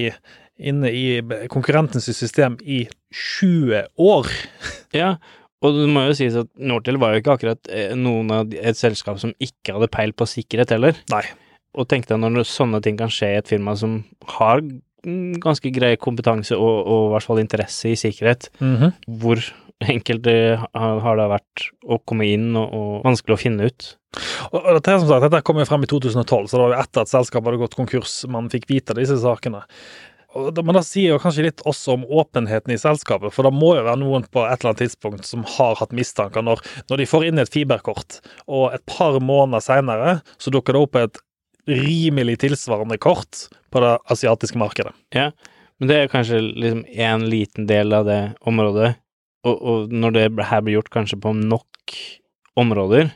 [0.59, 2.83] inne i konkurrentens system i
[3.15, 4.29] 20 år.
[4.95, 5.15] Ja,
[5.65, 8.77] og det må jo sies at Nortel var jo ikke akkurat eh, noen av et
[8.77, 10.99] selskap som ikke hadde peil på sikkerhet heller.
[11.13, 11.23] Nei.
[11.75, 13.97] Og tenk deg når sånne ting kan skje i et firma som
[14.37, 19.51] har mm, ganske grei kompetanse og, og i hvert fall interesse i sikkerhet, hvor -hmm.
[19.51, 23.87] det har har det vært å komme inn og, og vanskelig å finne ut.
[24.51, 27.03] Og, dette, som sagt, dette kom jo frem i 2012, så det var jo etter
[27.03, 29.65] at selskapet hadde gått konkurs man fikk vite disse sakene.
[30.35, 33.85] Men det sier jo kanskje litt også om åpenheten i selskapet, for det må jo
[33.85, 37.27] være noen på et eller annet tidspunkt som har hatt mistanker når, når de får
[37.29, 41.21] inn et fiberkort, og et par måneder seinere så dukker det opp et
[41.71, 44.91] rimelig tilsvarende kort på det asiatiske markedet.
[45.15, 45.31] Ja,
[45.79, 48.93] men det er kanskje liksom en liten del av det området,
[49.45, 51.95] og, og når det her blir gjort kanskje på nok
[52.59, 53.11] områder,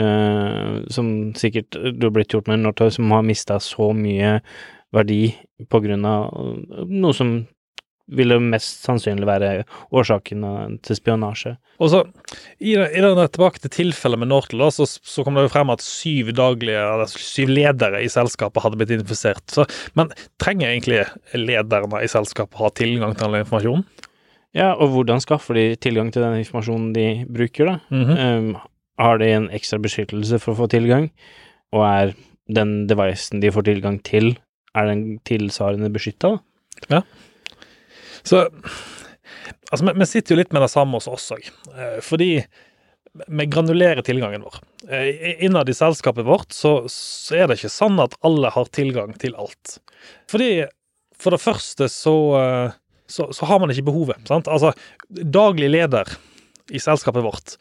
[0.00, 4.38] eh, som sikkert du har blitt gjort med Northug, som har mista så mye
[4.94, 5.34] verdi
[5.70, 6.30] på grunn av
[6.88, 7.36] noe som
[8.12, 9.50] ville mest sannsynlig være
[9.96, 10.44] årsaken
[10.84, 11.54] til spionasje.
[11.80, 12.02] Og så,
[12.60, 15.84] i, i denne tilbake til tilfellet med Nortel, så, så kom det jo frem at
[15.84, 19.56] syv daglige, eller syv ledere i selskapet hadde blitt infisert.
[19.98, 23.86] Men trenger egentlig lederne i selskapet ha tilgang til all informasjonen?
[24.54, 27.76] Ja, og hvordan skaffer de tilgang til den informasjonen de bruker, da?
[27.90, 28.14] Mhm.
[28.14, 28.56] Um,
[29.02, 31.08] har de en ekstra beskyttelse for å få tilgang,
[31.74, 32.12] og er
[32.54, 34.36] den devicen de får tilgang til,
[34.78, 36.36] er den tilsvarende beskytta?
[38.22, 38.46] Så
[39.72, 41.48] Altså, vi, vi sitter jo litt med det samme hos oss òg.
[42.04, 42.28] Fordi
[43.14, 44.60] vi granulerer tilgangen vår.
[44.90, 49.14] Eh, Innad i selskapet vårt så, så er det ikke sånn at alle har tilgang
[49.18, 49.78] til alt.
[50.30, 50.66] Fordi
[51.18, 52.76] for det første så, eh,
[53.10, 54.22] så, så har man ikke behovet.
[54.28, 54.48] sant?
[54.48, 54.72] Altså,
[55.08, 56.08] daglig leder
[56.72, 57.58] i selskapet vårt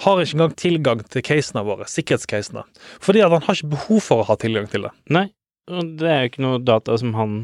[0.00, 2.64] har ikke engang tilgang til casene våre, sikkerhetscasene.
[3.04, 4.92] Fordi at han har ikke behov for å ha tilgang til det.
[5.12, 5.26] Nei,
[5.70, 7.40] og det er jo ikke noe data som han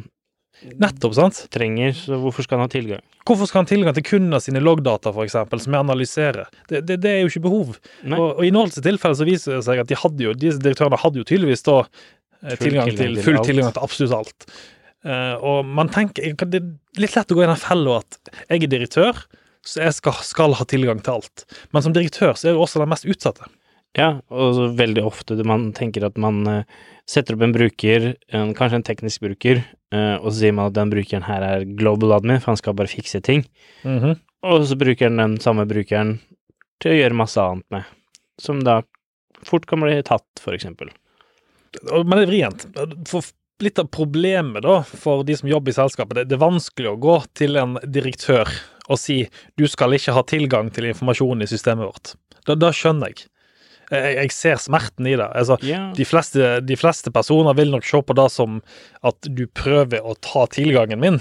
[0.80, 1.42] Nettopp, sant?
[1.52, 3.02] trenger, så hvorfor skal han ha tilgang?
[3.28, 6.46] Hvorfor skal han ha tilgang til kundene sine loggdata, eksempel, som jeg analyserer?
[6.70, 7.74] Det, det, det er jo ikke behov.
[8.00, 8.16] Nei.
[8.16, 11.00] Og, og i Nords tilfelle så viser det seg at de hadde jo, disse direktørene
[11.02, 14.48] hadde jo tydeligvis da eh, Full tilgang til full tilgang til absolutt alt.
[15.06, 18.64] Eh, og man tenker Det er litt lett å gå i den fella at jeg
[18.64, 19.20] er direktør,
[19.66, 21.46] så jeg skal, skal ha tilgang til alt.
[21.74, 23.48] Men som direktør så er du også den mest utsatte.
[23.96, 26.76] Ja, og så veldig ofte man tenker at man eh,
[27.08, 29.62] setter opp en bruker, en, kanskje en teknisk bruker,
[29.94, 32.76] eh, og så sier man at den brukeren her er global admin, for han skal
[32.76, 33.46] bare fikse ting.
[33.86, 34.18] Mhm.
[34.46, 36.18] Og så bruker den den samme brukeren
[36.82, 37.88] til å gjøre masse annet med,
[38.38, 38.82] som da
[39.46, 40.92] fort kan bli tatt, for eksempel.
[41.96, 42.66] Men det er vrient.
[43.08, 43.24] For
[43.62, 46.98] litt av problemet da, for de som jobber i selskapet, det, det er vanskelig å
[47.00, 48.50] gå til en direktør
[48.88, 49.22] og si
[49.58, 52.12] du skal ikke ha tilgang til informasjonen i systemet vårt.
[52.46, 53.24] Da, da skjønner jeg.
[53.90, 54.12] jeg.
[54.20, 55.26] Jeg ser smerten i det.
[55.34, 55.88] Altså, yeah.
[55.96, 58.60] de, fleste, de fleste personer vil nok se på det som
[59.06, 61.18] at du prøver å ta tilgangen min.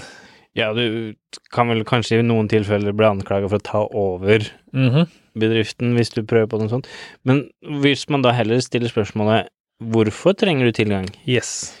[0.56, 1.14] ja, du
[1.52, 4.46] kan vel kanskje i noen tilfeller bli anklaget for å ta over
[4.76, 5.08] Mhm.
[5.36, 6.86] bedriften hvis du prøver på noe sånt,
[7.24, 7.42] men
[7.82, 9.50] hvis man da heller stiller spørsmålet
[9.84, 11.10] hvorfor trenger du tilgang?
[11.26, 11.74] Yes.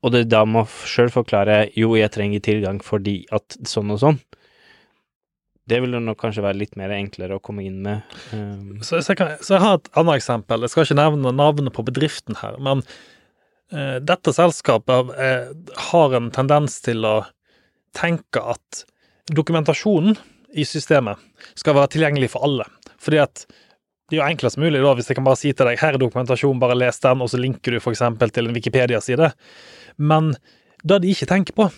[0.00, 4.20] Og det da må sjøl forklare jo, jeg trenger tilgang fordi at sånn og sånn.
[5.70, 8.14] Det vil nok kanskje være litt mer enklere å komme inn med.
[8.34, 10.64] Um, Så, så, jeg kan, så jeg har et annet eksempel.
[10.64, 12.82] Jeg skal ikke nevne navnet på bedriften her, men
[13.70, 15.52] uh, dette selskapet uh,
[15.92, 17.14] har en tendens til å
[17.96, 18.84] tenke at
[19.30, 20.18] dokumentasjonen
[20.58, 21.20] i systemet
[21.58, 22.66] skal være tilgjengelig for alle.
[22.98, 23.44] Fordi at
[24.10, 26.02] det er jo enklest mulig da, hvis jeg kan bare si til deg her er
[26.02, 28.02] dokumentasjon, bare les den, og så linker du f.eks.
[28.34, 29.32] til en Wikipedia-side.
[30.02, 30.34] Men
[30.82, 31.68] det de ikke tenker på,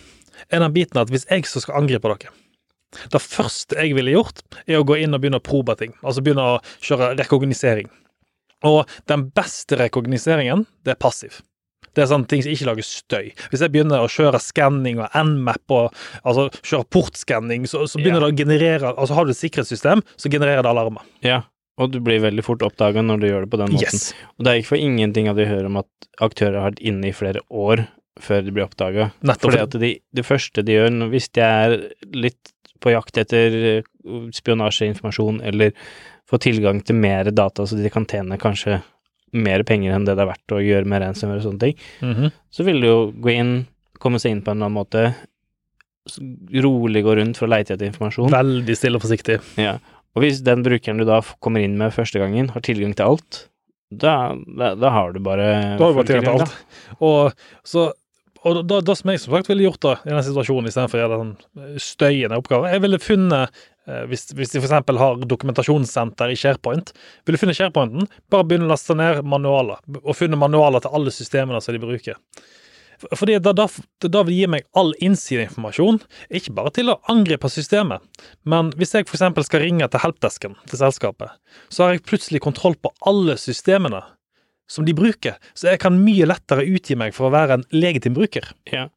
[0.49, 2.33] er den biten at hvis jeg så skal angripe dere
[3.13, 5.95] det første jeg ville gjort, er å gå inn og begynne å probe ting.
[6.03, 7.89] Altså begynne å kjøre rekognosering.
[8.69, 11.41] Og den beste rekognoseringen, det er passiv.
[11.93, 13.31] Det er sånne ting som ikke lager støy.
[13.51, 18.23] Hvis jeg begynner å kjøre skanning og nmap og altså kjøre portskanning, så, så begynner
[18.23, 18.31] yeah.
[18.31, 21.05] det å generere Altså har du et sikkerhetssystem, så genererer det alarmer.
[21.25, 21.43] ja,
[21.81, 23.97] og du blir veldig fort oppdaga når du gjør det på den måten.
[23.97, 24.13] Yes.
[24.37, 27.09] Og det er ikke for ingenting at vi hører om at aktører har vært inne
[27.09, 27.87] i flere år
[28.21, 29.07] før de blir oppdaga.
[29.25, 31.77] Fordi at de, det første de gjør, hvis de er
[32.13, 32.51] litt
[32.83, 33.83] på jakt etter eh,
[34.35, 35.71] spionasjeinformasjon eller
[36.29, 38.81] får tilgang til mer data så de kan tjene kanskje
[39.33, 42.29] mer penger enn det det er verdt å gjøre med ransomware og sånne ting, Mhm.
[42.53, 43.53] så vil du jo gå inn,
[43.99, 45.15] komme seg inn på en eller annen måte,
[46.63, 48.29] rolig gå rundt for å leite etter informasjon.
[48.33, 49.39] Veldig stille og forsiktig.
[49.57, 49.77] Ja.
[50.13, 53.43] Og hvis den brukeren du da kommer inn med første gangen, har tilgang til alt,
[53.93, 56.55] da, da, da har du bare Da har du bare tilgang til alt.
[56.97, 57.91] Og, så,
[58.43, 61.03] og da, da som jeg som sagt ville gjort da, i den situasjonen, istedenfor å
[61.03, 64.75] gjøre den sånn støyende oppgaven Jeg ville funnet eh, hvis, hvis de f.eks.
[65.03, 66.93] har dokumentasjonssenter i SharePoint,
[67.27, 71.61] ville funnet SharePointen, bare begynne å laste ned manualer, og funnet manualer til alle systemene
[71.63, 72.21] som de bruker.
[73.03, 73.67] For- Fordi da, da,
[74.07, 76.01] da vil det gi meg all innsideinformasjon,
[76.39, 78.01] ikke bare til å angripe systemet,
[78.47, 79.45] men hvis jeg f.eks.
[79.49, 81.35] skal ringe til helpdesken til selskapet,
[81.73, 84.01] så har jeg plutselig kontroll på alle systemene
[84.71, 88.15] som de bruker, så jeg kan mye lettere utgi meg for å være en legitim
[88.15, 88.47] bruker.
[88.71, 88.87] Ja.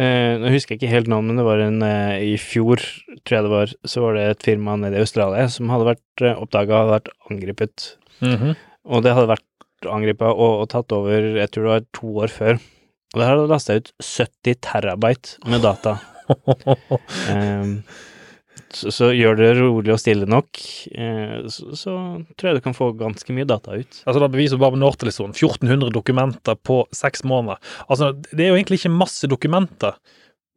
[0.00, 2.80] Eh, nå husker jeg ikke helt navnet, men det var en eh, I fjor,
[3.28, 6.24] tror jeg det var, så var det et firma nede i Australia som hadde vært
[6.24, 7.90] uh, oppdaga hadde vært angrepet.
[8.88, 12.32] Og det hadde vært angrepet og, og tatt over, jeg tror det var to år
[12.32, 12.62] før.
[13.12, 15.98] Og har du lasta ut 70 terabyte med data.
[17.28, 17.82] Ehm,
[18.72, 20.60] så, så gjør det rolig og stille nok,
[20.94, 21.94] eh, så, så
[22.38, 23.98] tror jeg du kan få ganske mye data ut.
[24.06, 27.60] Altså da beviser bare Nortelison 1400 dokumenter på seks måneder.
[27.88, 29.98] Altså, det er jo egentlig ikke masse dokumenter,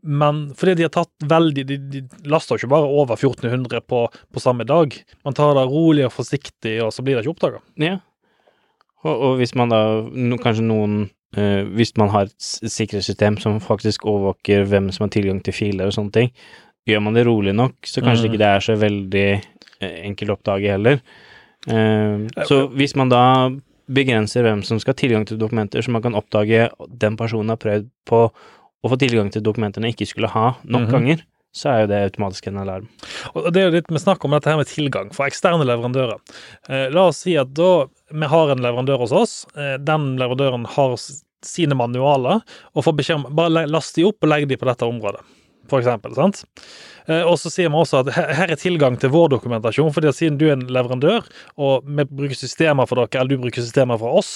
[0.06, 4.04] men fordi de har tatt veldig De, de laster jo ikke bare over 1400 på,
[4.14, 4.94] på samme dag.
[5.26, 7.64] Man tar det rolig og forsiktig, og så blir det ikke oppdaga.
[7.82, 7.98] Ja.
[9.06, 10.96] Og, og hvis man da no, Kanskje noen
[11.38, 15.92] uh, Hvis man har et sikkerhetssystem som faktisk overvåker hvem som har tilgang til filer
[15.92, 16.32] og sånne ting,
[16.90, 18.32] gjør man det rolig nok, så kanskje Mm.
[18.34, 19.28] ikke det er så veldig
[19.82, 21.00] eh, enkelt å oppdage heller.
[21.68, 23.24] Uh, så hvis man da
[23.90, 27.58] begrenser hvem som skal ha tilgang til dokumenter, så man kan oppdage den personen har
[27.62, 28.20] prøvd på
[28.86, 30.92] å få tilgang til dokumentene ikke skulle ha nok Mhm.
[30.94, 31.24] ganger,
[31.56, 32.88] så er jo det automatisk en alarm.
[33.34, 36.20] Og det er jo litt med snakk om dette her med tilgang for eksterne leverandører.
[36.68, 40.68] Eh, la oss si at da vi har en leverandør hos oss, eh, den leverandøren
[40.76, 40.98] har
[41.46, 42.42] sine manualer,
[42.74, 45.22] og får beskjed om bare last de opp og legg de på dette området,
[45.70, 46.14] for eksempel.
[46.18, 46.44] sant?
[47.08, 50.18] Eh, og så sier vi også at her, er tilgang til vår dokumentasjon, fordi at
[50.18, 51.28] siden du er en leverandør,
[51.62, 54.32] og vi bruker systemer for dere, eller du bruker systemer for oss,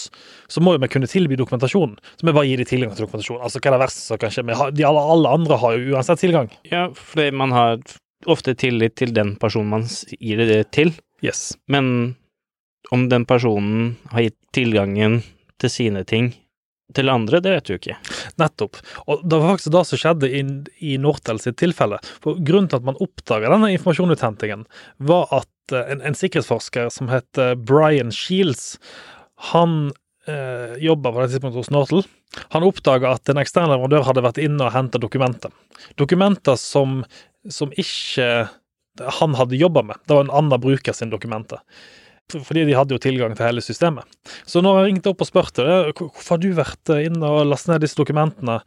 [0.52, 1.98] så må jo vi kunne tilby dokumentasjon.
[2.20, 3.42] Så vi bare gir de tilgang til dokumentasjon.
[3.42, 4.46] Altså hva er det verste som kan skje?
[4.76, 6.52] De alle, alle andre har jo uansett tilgang.
[6.70, 7.82] Ja, fordi man har
[8.30, 9.88] ofte tillit til den personen man
[10.20, 10.94] gir det til.
[11.26, 11.54] Yes.
[11.68, 12.15] Men
[12.92, 15.22] om den personen har gitt tilgangen
[15.60, 16.34] til sine ting
[16.95, 17.95] til andre, det vet du ikke.
[18.41, 18.80] Nettopp.
[19.06, 20.43] Og det var faktisk det som skjedde i,
[20.91, 21.99] i Nortel sitt tilfelle.
[22.23, 24.65] For Grunnen til at man oppdaga denne informasjonsuthentingen,
[25.10, 28.78] var at eh, en, en sikkerhetsforsker som het Brian Shields,
[29.54, 29.91] han
[30.28, 32.08] eh, jobba på det tidspunktet hos Nortel.
[32.54, 35.54] Han oppdaga at en ekstern leverandør hadde vært inne og henta dokumenter.
[35.97, 37.04] Dokumenter som,
[37.49, 38.49] som ikke
[39.19, 40.02] han hadde jobba med.
[40.06, 41.62] Det var en annen bruker sin dokumenter.
[42.30, 44.06] For- Fordi de hadde jo tilgang til hele systemet.
[44.46, 45.65] Så når jeg ringte opp og spurte
[45.98, 48.60] hvorfor har du vært eh, inne og lastet ned disse dokumentene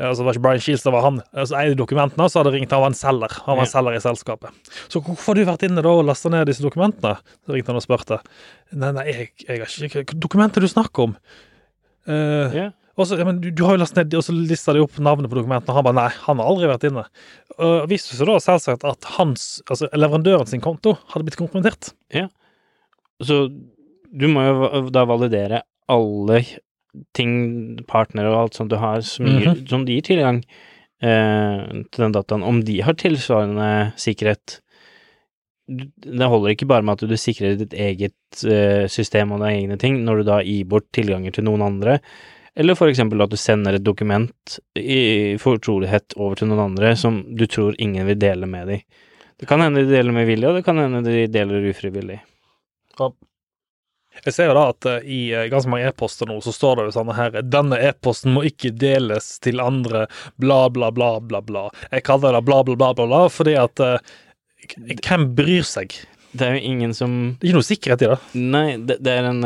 [0.00, 2.24] Eh, Altså, det var ikke Brian Shields, det var han eh, som eide dokumentene.
[2.32, 3.34] Så hadde jeg ringt, han var en selger.
[3.44, 4.70] Han var en selger i selskapet.
[4.88, 7.18] Så hvorfor har du vært inne da og lastet ned disse dokumentene?
[7.44, 8.16] Så ringte han og spurte.
[8.72, 11.16] Nei, nei, jeg, jeg har ikke dokumenter du snakker om?
[12.08, 12.66] Uh, Ja.
[12.96, 14.96] og så, ja, men du, du har jo lastet ned, og så lista de opp
[15.04, 17.04] navnet på dokumentene, og han bare nei, han har aldri vært inne.
[17.60, 21.92] Og viste seg da selvsagt at hans, altså leverandøren sin konto hadde blitt kompromittert.
[23.22, 23.42] Så
[24.10, 26.40] du må jo da validere alle
[27.14, 29.66] ting, partnere og alt sånt du har, som, gir, Mhm.
[29.70, 30.42] som de gir tilgang
[31.02, 34.58] eh, til den dataen, om de har tilsvarende sikkerhet.
[35.70, 39.78] Det holder ikke bare med at du sikrer ditt eget eh, system og dine egne
[39.78, 42.00] ting, når du da gir bort tilganger til noen andre,
[42.58, 47.22] eller for eksempel at du sender et dokument i fortrolighet over til noen andre som
[47.38, 48.82] du tror ingen vil dele med deg.
[49.38, 52.18] Det kan hende de deler med vilje, og det kan hende de deler ufrivillig.
[54.24, 56.88] Jeg ser jo da at eh, i eh, ganske mange e-poster nå så står det
[56.88, 60.06] jo sånn her Denne e-posten må ikke deles til andre,
[60.42, 61.68] bla, bla, bla, bla, bla.
[61.92, 64.16] Jeg kaller det bla, bla, bla, bla, bla fordi at uh,
[64.76, 65.94] Hvem bryr seg?
[66.30, 68.18] Det er jo ingen som Det er ikke noe sikkerhet i det.
[68.38, 69.40] Nei, det, det er en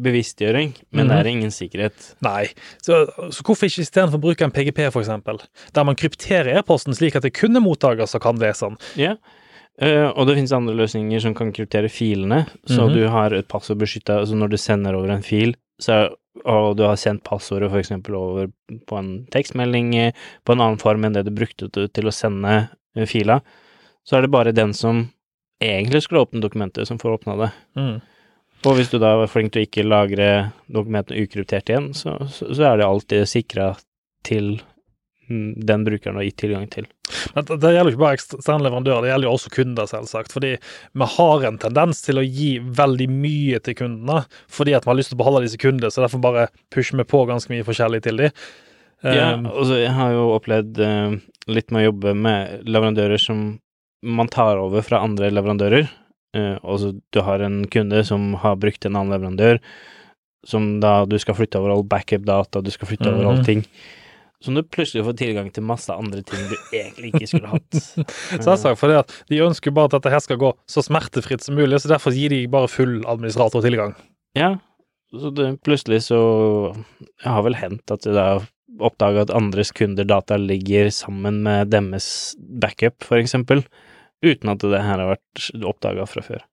[0.00, 2.06] bevisstgjøring, men det er ingen sikkerhet.
[2.24, 2.46] Nei.
[2.80, 5.42] Så, så hvorfor ikke istedenfor bruke en PGP, for eksempel,
[5.76, 8.80] der man krypterer e-posten slik at det kun er mottaker som kan lese den?
[9.02, 9.18] Ja.
[9.80, 12.94] Eh, og det finnes andre løsninger som kan kryptere filene, så Mhm.
[12.94, 16.14] du har et passord beskytta Altså når du sender over en fil, så
[16.44, 18.50] og du har sendt passordet eksempel over
[18.86, 20.12] på en tekstmelding eh,
[20.44, 23.40] på en annen form enn det du brukte til, å sende eh, fila,
[24.06, 25.10] så er det bare den som
[25.60, 27.50] egentlig skulle åpne dokumentet, som får åpna det.
[27.76, 28.00] Mm.
[28.66, 32.48] Og hvis du da er flink til å ikke lagre dokumentene ukryptert igjen, så, så,
[32.54, 33.76] så er det alltid sikra
[34.24, 34.60] til
[35.28, 36.86] mm, den brukeren har gitt tilgang til.
[37.34, 40.32] Men det, gjelder jo ikke bare eksterne leverandører, det gjelder jo også kunder, selvsagt.
[40.32, 40.52] Fordi
[41.02, 44.98] vi har en tendens til å gi veldig mye til kundene, fordi at vi har
[45.00, 48.02] lyst til å beholde disse kundene, så derfor bare pusher vi på ganske mye forskjellig
[48.06, 48.30] til dem.
[49.02, 51.14] Ja, Um, altså jeg har jo opplevd eh,
[51.48, 53.46] litt med å jobbe med leverandører som
[54.04, 55.88] man tar over fra andre leverandører.
[56.36, 59.58] Altså du har en kunde som har brukt en annen leverandør,
[60.46, 63.30] som da du skal flytte over all backup-data, du skal flytte over Mhm.
[63.32, 63.64] allting.
[64.40, 67.80] Som du plutselig får tilgang til masse andre ting du egentlig ikke skulle hatt.
[68.40, 70.84] så jeg sa for det at de ønsker bare at dette her skal gå så
[70.84, 73.92] smertefritt som mulig, så derfor gir de bare full administratortilgang.
[74.38, 74.54] Ja,
[75.12, 76.20] så det, plutselig så
[77.18, 78.40] Det har vel hendt at du da
[78.80, 83.64] oppdaga at andres kunder data ligger sammen med deres backup, for eksempel,
[84.24, 86.46] uten at det her har vært oppdaga fra før.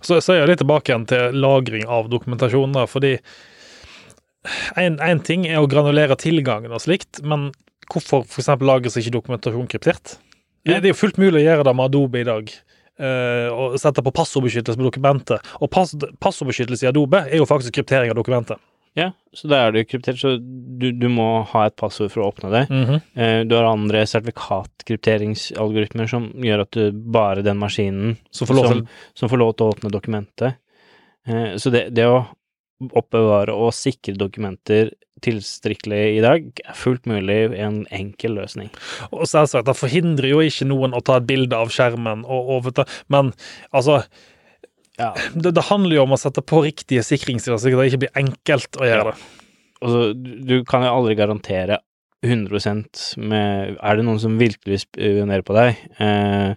[0.00, 3.16] Så, så er jeg litt tilbake igjen til lagring av dokumentasjon, da, fordi
[4.76, 7.50] en ting er å granulere tilgangen og slikt, men
[7.90, 8.50] hvorfor f.eks.
[8.60, 10.06] lagres ikke dokumentasjon kryptert?
[10.64, 12.44] Det er jo fullt mulig å gjøre det med Adobe i dag.
[12.94, 15.38] Uh, og sette på passordbeskyttelse på dokumentet.
[15.58, 15.90] Og pass,
[16.22, 18.58] passordbeskyttelse i Adobe er jo faktisk kryptering av dokumentet.
[18.94, 22.22] Ja, så da er det jo kryptert, så du, du må ha et passord for
[22.22, 22.60] å åpne det.
[23.18, 28.66] Eh, Du har andre sertifikatkrypteringsalgoritmer som gjør at du bare den maskinen som får lov
[28.70, 30.54] til som, som får lov til å åpne dokumentet.
[31.28, 32.22] Uh, Så det, det å
[32.82, 34.90] oppbevare og sikre dokumenter
[35.24, 38.68] tilstrekkelig i dag er fullt mulig en enkel løsning.
[39.10, 42.86] Og selvsagt, det forhindrer jo ikke noen å ta et bilde av skjermen, og, overta,
[43.08, 43.32] men
[43.72, 44.02] altså
[44.98, 45.12] Ja.
[45.34, 48.78] det, det handler jo om å sette på riktige sikringssider, så det ikke blir enkelt
[48.78, 49.16] å gjøre det.
[49.80, 51.80] Altså, du du kan jo aldri garantere
[52.24, 55.80] 100% med Er det noen som virkelig spionerer på deg?
[56.00, 56.54] Eh,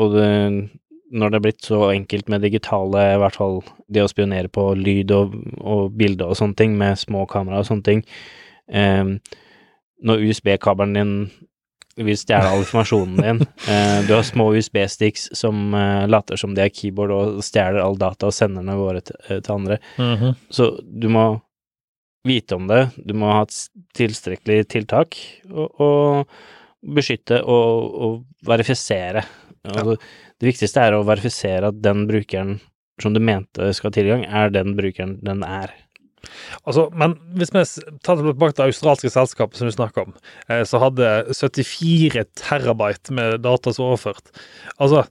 [0.00, 0.30] og det,
[1.10, 4.70] når det er blitt så enkelt med digitale, i hvert fall det å spionere på
[4.78, 8.02] lyd og, og bilde og sånne ting, med små kamera og sånne ting
[8.70, 9.16] eh,
[10.06, 11.14] Når USB-kabelen din
[12.00, 13.42] vil stjele all informasjonen din,
[13.72, 17.98] eh, du har små USB-sticks som eh, later som de er keyboard og stjeler all
[18.00, 19.80] data og sender den av gårde til, til andre,
[20.54, 21.26] så du må
[22.26, 23.56] vite om det, du må ha et
[23.96, 25.16] tilstrekkelig tiltak,
[25.50, 29.24] og, og beskytte og, og verifisere.
[29.64, 29.96] Altså,
[30.40, 32.58] Det viktigste er å verifisere at den brukeren
[33.00, 35.72] som du mente skal ha tilgang, er den brukeren den er.
[36.68, 37.64] Altså, men hvis vi
[38.04, 40.14] tar tilbake til det australske selskapet som du snakker om,
[40.48, 44.32] eh, så hadde 74 terabyte med data som overført.
[44.76, 45.06] Altså,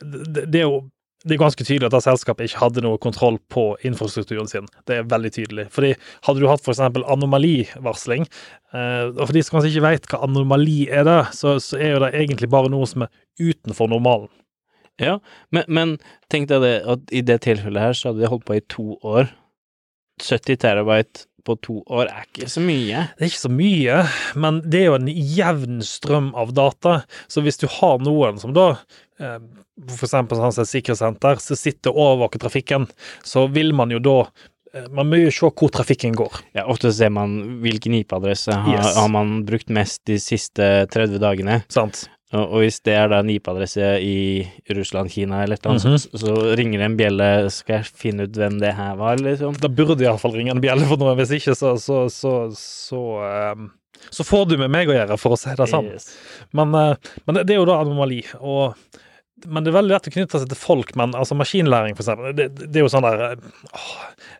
[0.00, 0.82] det, er jo
[1.24, 4.68] det er ganske tydelig at det selskapet ikke hadde noe kontroll på infrastrukturen sin.
[4.88, 5.66] Det er veldig tydelig.
[5.74, 5.94] Fordi
[6.28, 6.82] hadde du hatt f.eks.
[7.00, 8.28] anomalivarsling,
[8.72, 12.14] eh, og for de som kanskje ikke vet hva anomali er, det, så, er det
[12.20, 14.30] egentlig bare noe som er utenfor normalen.
[15.00, 15.18] Ja,
[15.50, 15.96] men, men
[16.32, 18.98] tenk deg det at i det tilfellet her så hadde de holdt på i to
[19.02, 19.30] år.
[20.20, 23.06] 70 terabyte på to år er ikke så mye.
[23.16, 24.00] Det er ikke så mye,
[24.44, 26.98] men det er jo en jevn strøm av data.
[27.32, 28.66] Så hvis du har noen som da,
[29.22, 29.38] eh,
[29.88, 32.84] for eksempel sånn som et sikkerhetssenter, som sitter og overvåker trafikken,
[33.24, 34.18] så vil man jo da
[34.74, 36.42] eh, Man må jo se hvor trafikken går.
[36.54, 38.92] Ja, ofte ser man hvilken IP-adresse har, Yes.
[39.00, 41.62] har man brukt mest de siste 30 dagene.
[41.72, 42.04] Sant?
[42.32, 45.98] Og, hvis det er da en IP-adresse i Russland, Kina eller et eller annet, Mhm.
[45.98, 49.56] så, så ringer det en bjelle, skal jeg finne ut hvem det her var, liksom.
[49.58, 51.16] Da burde iallfall ringe en bjelle for noe.
[51.18, 53.02] Hvis ikke, så så, så, så,
[53.56, 53.70] um,
[54.14, 55.90] så får du med meg å gjøre, for å si det sånn.
[55.90, 56.06] Yes.
[56.54, 56.94] Men, uh,
[57.26, 58.22] men det, det er jo da anomali.
[58.38, 58.78] Og,
[59.48, 60.92] men det er veldig lett å knytte seg til folk.
[60.98, 63.36] Men altså maskinlæring, for eksempel, det, det er jo sånn der
[63.72, 63.88] åh,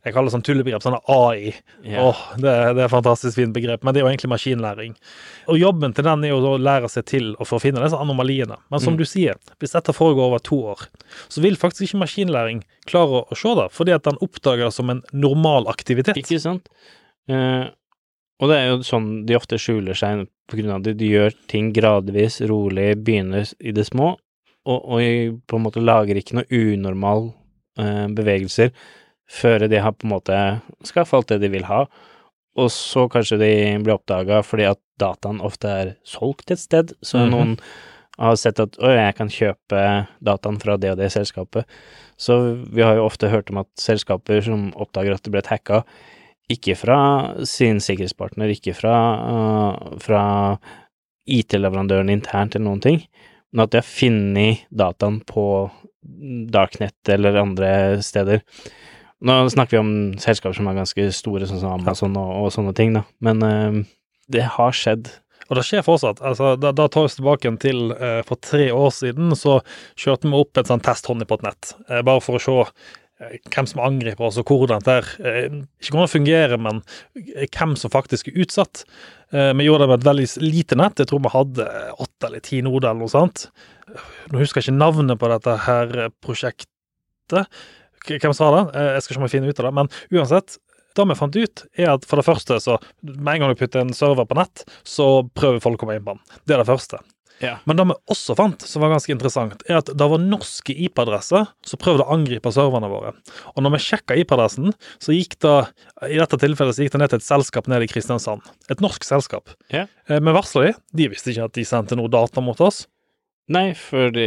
[0.05, 0.85] Jeg kaller det sånn tullebegrep.
[0.85, 1.55] Sånn AI.
[1.87, 2.11] Yeah.
[2.11, 4.95] Åh, det, det er et fantastisk fint begrep, men det er jo egentlig maskinlæring.
[5.49, 8.57] Og jobben til den er jo å lære seg til å forfinne finne disse anomaliene.
[8.71, 8.99] Men som Mm.
[8.99, 10.87] du sier, hvis dette foregår over to år,
[11.29, 14.91] så vil faktisk ikke maskinlæring klare å se det, fordi at den oppdager det som
[14.91, 16.17] en normal aktivitet.
[16.17, 16.69] Ikke sant?
[17.31, 17.69] Uh,
[18.41, 21.35] og det er jo sånn de ofte skjuler seg på grunn av at de gjør
[21.51, 24.17] ting gradvis, rolig, begynner i det små,
[24.67, 27.31] og, og på en måte lager ikke noe unormal
[27.81, 28.73] eh, bevegelser
[29.31, 30.39] før de har på en måte
[30.85, 31.85] skaffa alt det de vil ha,
[32.59, 33.53] og så kanskje de
[33.85, 37.31] blir oppdaga fordi at dataen ofte er solgt et sted, så Mhm.
[37.31, 37.57] noen
[38.19, 41.65] har sett at å, jeg kan kjøpe dataen fra det og det selskapet.
[42.19, 42.35] Så
[42.69, 45.85] vi har jo ofte hørt om at selskaper som oppdager at det ble hacka,
[46.51, 46.99] ikke fra
[47.47, 50.59] sin sikkerhetspartner, ikke fra, uh, fra
[51.31, 53.01] IT-leverandøren internt eller noen ting,
[53.53, 55.45] men at de har funnet dataen på
[56.51, 57.71] Darknet eller andre
[58.05, 58.45] steder.
[59.21, 62.73] Nå snakker vi om selskaper som er ganske store, sånn som Amazon og, og sånne
[62.77, 63.83] ting, da, men uh,
[64.33, 65.11] det har skjedd.
[65.51, 66.23] Og det skjer fortsatt.
[66.25, 69.57] Altså, da, da tar vi oss tilbake til eh, for tre år siden, så
[69.99, 72.55] kjørte vi opp et sånt testhåndipott-nett, eh, bare for å se
[73.21, 75.09] hvem som angriper oss, og hvordan det er.
[75.21, 76.81] Eh, ikke hvordan det fungerer, men
[77.19, 78.85] eh, hvem som faktisk er utsatt.
[79.35, 81.03] Eh, vi gjorde det med et veldig lite nett.
[81.03, 81.67] Jeg tror vi hadde
[82.01, 83.49] åtte eller ti noder eller noe sånt.
[84.31, 87.47] Nå husker jeg ikke navnet på dette her eh, prosjektet.
[88.09, 88.65] Hvem sa det?
[88.75, 89.77] Eh, Jeg skal ikke om jeg ut av det.
[89.83, 90.59] Men uansett,
[90.97, 93.85] det vi fant ut, er at for det første, så med en gang du putter
[93.85, 96.25] en server på nett, så prøver folk å komme inn på den.
[96.49, 96.99] Det er det første.
[97.41, 97.55] Ja.
[97.65, 101.49] Men det vi også fant, som var ganske interessant, er at det var norske IP-adresser
[101.67, 103.15] som prøvde å angripe serverne våre.
[103.55, 105.57] Og når vi sjekka IP-adressen, så gikk det
[106.11, 108.45] i dette tilfellet så gikk det ned til et selskap nede i Kristiansand.
[108.73, 109.53] Et norsk selskap.
[109.73, 109.87] Ja.
[110.09, 110.75] Eh, Vi varsla de.
[111.01, 112.85] De visste ikke at de sendte noe data mot oss.
[113.51, 114.27] Nei, for de,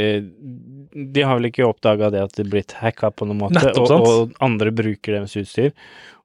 [0.92, 3.94] de har vel ikke oppdaga det at det er blitt hacka på noen måte, Nettopp,
[3.96, 5.72] og, og andre bruker deres utstyr.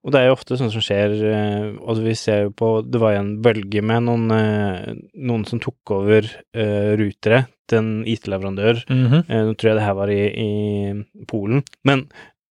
[0.08, 2.96] Og det er jo ofte sånn som skjer, eh, og vi ser jo på Det
[3.02, 6.24] var jo en bølge med noen, eh, noen som tok over
[6.56, 8.80] eh, rutere til en IT-leverandør.
[8.88, 9.18] Mhm.
[9.28, 12.06] Eh, Nå tror jeg det her var i, i Polen, men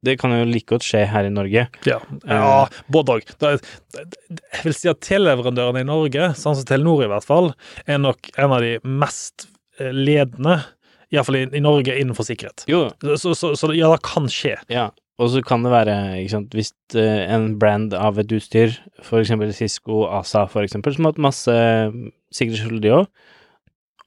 [0.05, 1.65] det kan jo like godt skje her i Norge.
[1.89, 1.97] Ja,
[2.29, 3.31] ja både òg.
[3.41, 7.49] Jeg vil si at teleleverandørene i Norge, sånn som Telenor i hvert fall,
[7.89, 9.47] er nok en av de mest
[9.81, 10.59] ledende,
[11.09, 12.67] iallfall i, i Norge, innenfor sikkerhet.
[12.69, 12.85] Jo,
[13.17, 14.53] Så, så, så ja, det kan skje.
[14.69, 18.75] Ja, og så kan det være, ikke sant, hvis eh, en brand av et utstyr,
[19.01, 21.55] for eksempel Cisco, ASA for eksempel, som har hatt masse
[22.37, 23.07] sikkerhetshull de òg,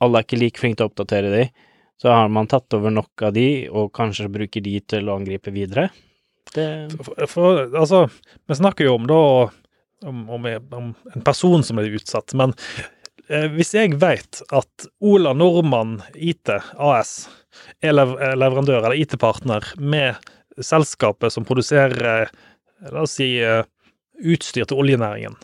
[0.01, 1.49] alle er ikke like flinke til å oppdatere de,
[2.01, 5.53] så har man tatt over nok av de, og kanskje bruker de til å angripe
[5.53, 5.91] videre.
[6.55, 6.67] Det
[7.05, 8.07] For, for altså,
[8.49, 9.21] vi snakker jo om da
[10.07, 12.55] om, om, om en person som blir utsatt, men
[13.29, 17.27] eh, hvis jeg vet at Ola Nordmann IT AS
[17.83, 23.63] er er leverandør eller IT-partner med selskapet som produserer, eh, la oss si, eh,
[24.21, 25.37] utstyr til oljenæringen,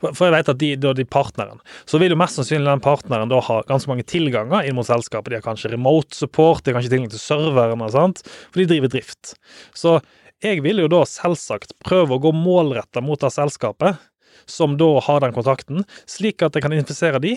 [0.00, 1.58] for jeg vet at de, da de partneren,
[1.90, 5.32] så vil jo mest sannsynlig den partneren da ha ganske mange tilganger inn mot selskapet.
[5.32, 8.22] De har kanskje remote support, de har kanskje tilgang til serverne, sant?
[8.24, 9.34] for de driver drift.
[9.74, 9.98] Så
[10.42, 13.98] jeg vil jo da selvsagt prøve å gå målretta mot det selskapet
[14.46, 17.36] som da har den kontakten, slik at jeg kan infisere de.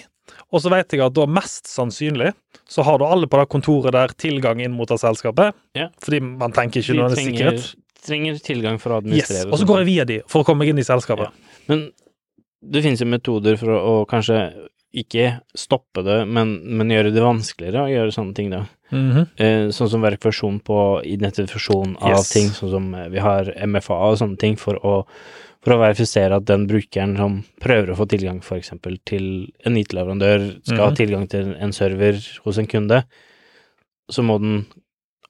[0.51, 2.31] Og så vet jeg at da mest sannsynlig
[2.69, 5.89] så har da alle på det kontoret der tilgang inn mot det selskapet, Ja.
[6.01, 7.75] fordi man tenker ikke noe sikkerhet.
[8.05, 9.45] trenger tilgang for å Yes.
[9.45, 11.29] Og så går jeg via de for å komme meg inn i selskapet.
[11.67, 11.91] Men
[12.61, 17.23] det finnes jo metoder for å, å kanskje ikke stoppe det, men, men gjøre det
[17.23, 18.63] vanskeligere å gjøre sånne ting, da.
[18.91, 19.27] Mhm.
[19.41, 22.29] Eh, sånn som verifikasjon på identifikasjon av Yes.
[22.29, 25.05] ting, sånn som eh, vi har MFA og sånne ting, for å,
[25.61, 30.61] for å verifisere at den brukeren som prøver å få tilgang eksempel til en IT-leverandør,
[30.63, 30.95] skal ha Mhm.
[30.95, 32.13] tilgang til en server
[32.45, 33.03] hos en kunde,
[34.11, 34.65] så må den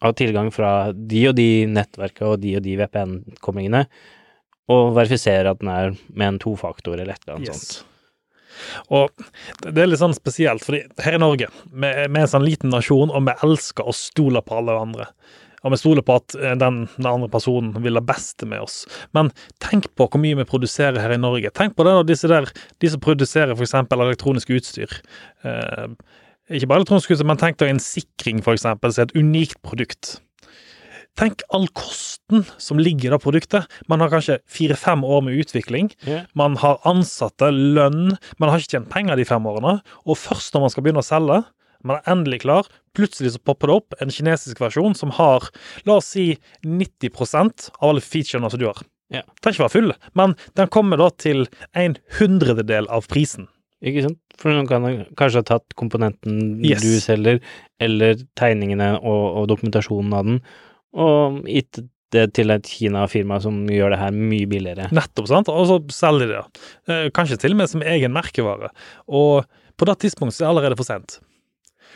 [0.02, 3.88] ha tilgang fra de og de nettverka og de og de VPN-koblingene,
[4.68, 7.86] og verifisere at den er med en tofaktor eller et eller annet sånt.
[8.94, 9.10] Og
[9.66, 13.14] det er litt sånn spesielt, fordi her i Norge, vi er en sånn liten nasjon,
[13.14, 15.10] og vi elsker å stole på alle hverandre.
[15.66, 18.84] Og vi stoler på at eh, den, den andre personen vil det beste med oss.
[19.18, 19.32] Men
[19.64, 21.50] tenk på hvor mye vi produserer her i Norge.
[21.58, 22.52] Tenk på det, da, disse der,
[22.84, 23.74] de som produserer f.eks.
[23.82, 24.94] elektronisk utstyr.
[25.42, 25.88] Eh,
[26.54, 30.20] ikke bare elektronisk utstyr, men tenk deg en sikring, f.eks., som er et unikt produkt.
[31.16, 33.70] Tenk all kosten som ligger i det produktet.
[33.88, 35.92] Man har kanskje fire-fem år med utvikling.
[36.04, 36.26] Yeah.
[36.36, 39.78] Man har ansatte, lønn, man har ikke tjent penger de fem årene.
[40.04, 41.38] Og først når man skal begynne å selge,
[41.86, 45.48] man er endelig klar, plutselig så popper det opp en kinesisk versjon som har,
[45.88, 46.34] la oss si,
[46.66, 48.84] 90% av alle featurene som du har.
[49.14, 49.24] Yeah.
[49.30, 51.46] Den trenger ikke være full, men den kommer da til
[51.78, 53.48] en hundrededel av prisen.
[53.86, 54.20] Ikke sant?
[54.42, 54.84] For noen kan
[55.16, 56.82] kanskje ha tatt komponenten Yes.
[56.84, 57.38] du selger,
[57.80, 60.40] eller tegningene og, og dokumentasjonen av den,
[60.96, 61.44] og
[62.16, 64.90] det til et Kina-firma som gjør det her mye billigere.
[64.96, 65.52] Nettopp, sant?
[65.52, 66.66] Og så selger de det.
[66.92, 68.72] Eh, Kanskje til og med som egen merkevare.
[69.08, 71.20] Og på det tidspunktet er det allerede for sent.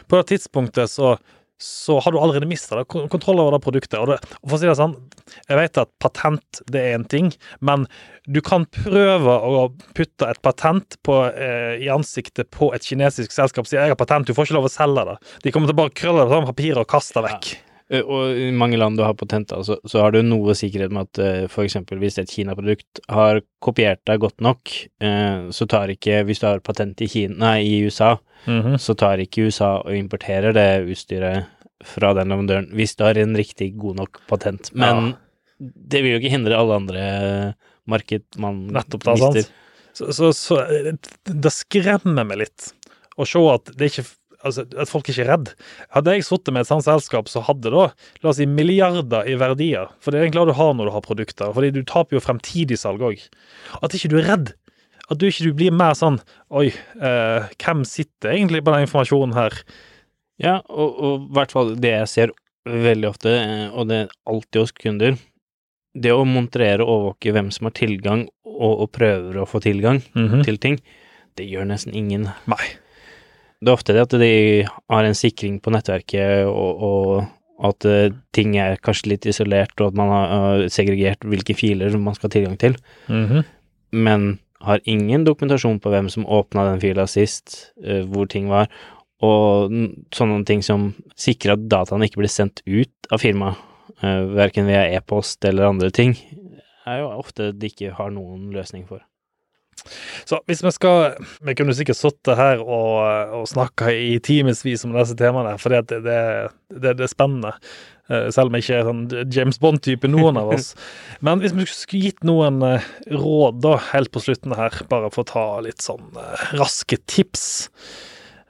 [0.09, 1.13] På det tidspunktet så,
[1.59, 3.99] så har du allerede mista kontroll over det produktet.
[3.99, 4.97] Og, det, og for å si det sånn,
[5.45, 7.31] jeg vet at patent det er en ting,
[7.63, 7.85] men
[8.27, 13.67] du kan prøve å putte et patent på, eh, i ansiktet på et kinesisk selskap
[13.67, 15.17] og si 'jeg har patent, du får ikke lov å selge det'.
[15.43, 17.51] De kommer til å bare krølle det på papiret og kaste det vekk.
[17.53, 21.07] Eh, Og i mange land du har patenter, så, så har du noe sikkerhet med
[21.07, 21.53] at f.eks.
[21.55, 24.69] for eksempel hvis et Kina-produkt har kopiert deg godt nok,
[25.01, 28.17] eh, så tar ikke Hvis du har patent i Kina, nei, i USA,
[28.47, 28.77] Mhm.
[28.79, 31.47] så tar ikke USA og importerer det utstyret
[31.83, 34.69] fra den leverandøren hvis du har en riktig god nok patent.
[34.73, 35.15] Men
[35.59, 37.03] det vil jo ikke hindre alle andre
[37.89, 39.49] marked man Nettopp da, sant?
[39.97, 40.93] Så, så, så eh,
[41.25, 42.69] det skremmer meg litt
[43.19, 44.05] å se at det ikke
[44.45, 45.49] Altså, at folk ikke er redd.
[45.91, 47.89] Hadde jeg sittet med et sånt selskap som hadde da,
[48.23, 50.93] la oss si milliarder i verdier, for det er egentlig det du har når du
[50.95, 53.19] har produkter, fordi du taper jo fremtidig salg òg,
[53.83, 54.53] at ikke du er redd.
[55.09, 56.19] At du ikke du blir mer sånn
[56.53, 56.67] Oi,
[57.01, 59.55] eh, hvem sitter egentlig på den informasjonen her?
[60.39, 62.33] Ja, og, i hvert fall det jeg ser
[62.69, 65.17] veldig ofte, eh, og det er alltid hos kunder,
[65.99, 69.99] det å montrere og overvåke hvem som har tilgang, og, og prøver å få tilgang
[70.15, 70.45] Mhm.
[70.45, 70.79] til ting,
[71.35, 72.29] det gjør nesten ingen.
[72.47, 72.69] Nei.
[73.59, 78.13] Det er ofte det at de har en sikring på nettverket, og, og at eh,
[78.31, 82.29] ting er kanskje litt isolert, og at man har eh, segregert hvilke filer man skal
[82.29, 82.77] ha tilgang til,
[83.09, 83.43] Mhm.
[83.91, 88.67] men har ingen dokumentasjon på hvem som åpna den fila sist, eh, hvor ting var,
[89.21, 89.67] Og
[90.15, 93.57] sånne ting som sikrer at dataene ikke blir sendt ut av firmaet,
[94.01, 96.13] uh, verken via e-post eller andre ting,
[96.87, 99.01] er jo ofte de ikke har noen løsning for.
[100.29, 101.15] Så hvis vi skal
[101.45, 106.01] Vi kunne sikkert sittet her og, og snakka i timevis om disse temaene, for det,
[106.05, 106.19] det,
[106.73, 107.55] det, det er spennende.
[108.09, 110.73] Eh, Selv om jeg ikke er sånn James Bond-type, noen av oss.
[111.25, 115.25] Men hvis vi skulle gitt noen eh, råd da, helt på slutten her, bare for
[115.25, 117.49] å ta litt sånn eh, raske tips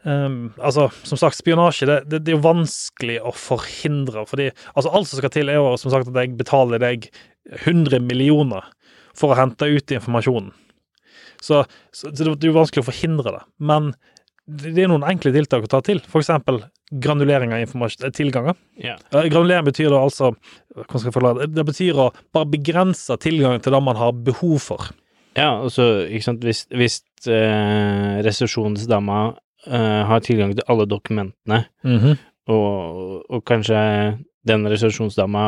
[0.08, 4.24] Um, altså, som sagt, spionasje det, det, det er jo vanskelig å forhindre.
[4.30, 7.10] fordi altså Alt som skal til, er jo som sagt at jeg betaler deg
[7.66, 8.70] 100 millioner
[9.18, 10.54] for å hente ut informasjonen.
[11.44, 11.64] Så,
[11.96, 13.44] så, det er jo vanskelig å forhindre det.
[13.72, 13.94] Men
[14.50, 16.02] det er noen enkle tiltak å ta til.
[16.10, 16.32] F.eks.
[17.04, 18.58] granulering av eh, tilganger.
[18.82, 19.02] Yeah.
[19.14, 21.66] Granulering betyr da altså det?
[21.68, 24.90] Betyr å bare begrense tilgangen til det man har behov for.
[25.38, 29.20] Ja, altså, ikke sant, hvis, hvis eh, resepsjonsdama
[29.70, 31.62] eh, har tilgang til alle dokumentene,
[32.50, 33.78] og, og kanskje
[34.50, 35.44] den resepsjonsdama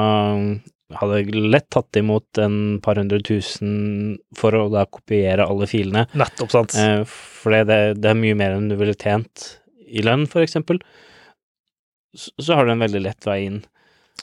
[1.00, 1.22] hadde
[1.52, 6.76] lett tatt imot en par hundre tusen for å da kopiere alle filene, Nettopp, sant.
[6.80, 9.48] eh, for det, det er mye mer enn du ville tjent
[9.92, 10.80] i lønn, for eksempel,
[12.16, 13.62] så, så har du en veldig lett vei inn.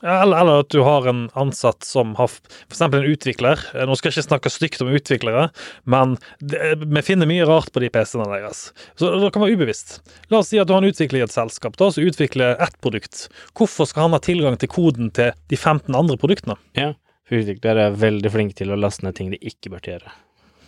[0.03, 2.81] Eller, eller at du har en ansatt som har f.eks.
[2.87, 3.59] en utvikler.
[3.75, 5.49] Eh, Nå skal jeg ikke snakke stygt om utviklere,
[5.91, 8.69] men det, vi finner mye rart på de PC-ene deres.
[8.99, 9.99] Så det kan være ubevisst.
[10.31, 12.79] La oss si at du har en utvikler i et selskap da, som utvikler ett
[12.85, 13.27] produkt.
[13.59, 16.59] Hvorfor skal han ha tilgang til koden til de 15 andre produktene?
[16.79, 16.93] Ja,
[17.27, 20.15] for utviklere er veldig flinke til å laste ned ting de ikke bør gjøre.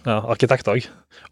[0.09, 0.87] Ja, Arkitekt òg.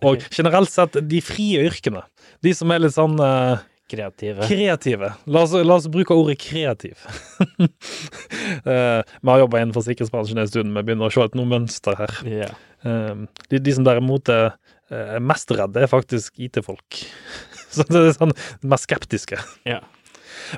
[0.04, 2.02] Og generelt sett de frie yrkene.
[2.44, 4.44] De som er litt sånn eh, Kreative.
[4.50, 5.12] Kreative.
[5.32, 7.00] La oss, la oss bruke ordet kreativ.
[7.40, 7.66] uh,
[9.22, 12.16] vi har jobba innenfor sikkerhetsbransjen en stund, vi begynner å se et noe mønster her.
[12.28, 12.58] Yeah.
[12.84, 14.50] Uh, de, de som derimot er
[14.92, 17.00] uh, mest redde, er faktisk IT-folk.
[17.72, 18.36] Så det er sånn
[18.68, 19.40] mest skeptiske.
[19.68, 19.80] Ja.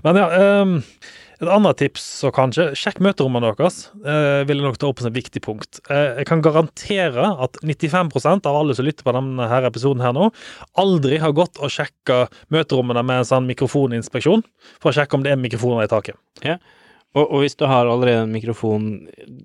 [0.04, 0.66] Men ja, eh,
[1.40, 3.88] et annet tips så kanskje, sjekk møterommene deres.
[4.04, 5.80] Eh, vil jeg nok ta opp som et viktig punkt.
[5.90, 10.12] Eh, jeg kan garantere at 95% av alle som lytter på denne her episoden her
[10.12, 10.30] nå,
[10.76, 14.44] aldri har gått og sjekka møterommene med en sånn mikrofoninspeksjon
[14.80, 16.16] for å sjekke om det er mikrofoner i taket.
[17.10, 18.84] Og, og hvis du har allerede en mikrofon,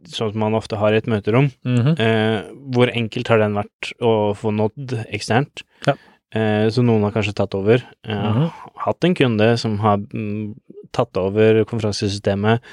[0.05, 1.95] sånn som man ofte har i et møterom, Mhm.
[1.97, 2.43] eh,
[2.75, 5.63] hvor enkelt har den vært å få nådd eksternt?
[5.87, 5.95] Ja.
[6.35, 7.81] Eh, så noen har kanskje tatt over.
[8.03, 8.51] Eh, Mhm.
[8.85, 10.53] Hatt en kunde som har mm,
[10.95, 12.63] tatt over konferansesystemet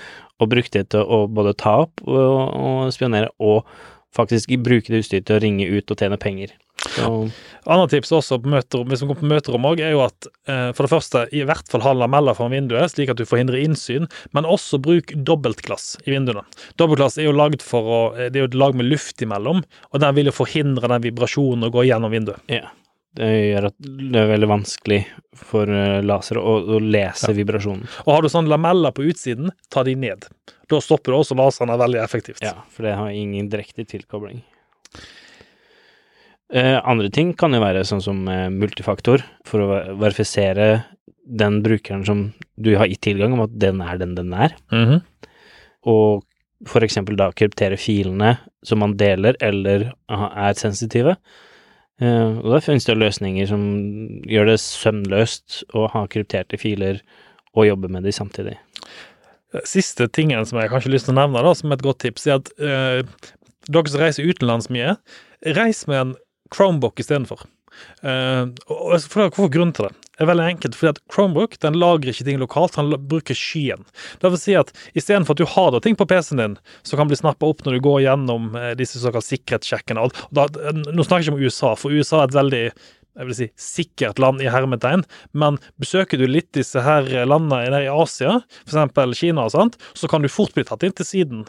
[0.42, 3.66] og brukt det til å både ta opp og, og spionere, og
[4.16, 6.52] faktisk bruke det utstyret til å ringe ut og tjene penger.
[6.82, 7.28] Så,
[7.70, 10.70] Annet tips også på møterom, hvis man går på møterom også, er jo at eh,
[10.74, 14.08] for det første i hvert fall ha lameller foran vinduet, slik at du forhindrer innsyn,
[14.34, 16.42] men også bruk dobbeltglass i vinduene.
[16.82, 19.62] Dobbeltglass er jo lagd for å eh, Det er jo et lag med luft imellom,
[19.62, 22.42] og den vil jo forhindre den vibrasjonen å gå gjennom vinduet.
[22.50, 22.66] ja.
[23.14, 25.00] Det gjør at det er veldig vanskelig
[25.36, 25.68] for
[26.06, 27.84] laser å, å lese vibrasjonen.
[28.06, 30.24] Og har du sånn lameller på utsiden, ta de ned.
[30.72, 32.40] Da stopper du også laserne veldig effektivt.
[32.44, 34.40] Ja, for det har ingen direkte tilkobling.
[36.52, 40.66] Eh, andre ting kan jo være sånn som eh, multifaktor, for å verifisere
[41.24, 42.26] den brukeren som
[42.60, 45.00] du har gitt tilgang, om at den er den den er, Mhm.
[45.88, 46.24] og
[46.68, 51.16] for eksempel da kryptere filene som man deler eller er sensitive.
[52.00, 53.62] Eh, og da finnes det løsninger som
[54.30, 57.02] gjør det sømløst å ha krypterte filer
[57.52, 58.56] og jobbe med de samtidig.
[59.68, 62.26] Siste tingen som jeg kanskje har lyst til å nevne, da, som et godt tips,
[62.26, 63.02] er at eh,
[63.68, 64.96] dere som reiser utenlands mye,
[65.58, 66.14] reis med en
[66.52, 67.44] Chromebook istedenfor.
[68.04, 70.01] Uh, og jeg skal forklare hvorfor grunnen til det.
[70.20, 73.86] Er veldig enkelt, fordi at Chromebook den lagrer ikke ting lokalt, han bruker skyen.
[74.20, 77.08] Det vil si at istedenfor at du har da ting på PC-en din som kan
[77.08, 81.22] bli snappa opp når du går gjennom eh, disse såkalt sikkerhetssjekkene og da, Nå snakker
[81.22, 82.66] jeg ikke om USA, for USA er et veldig
[83.12, 85.02] jeg vil si, sikkert land i hermetegn,
[85.36, 89.18] men besøker du litt disse her landene nede i Asia, f.eks.
[89.18, 91.42] Kina og sånt, så kan du fort bli tatt inn til siden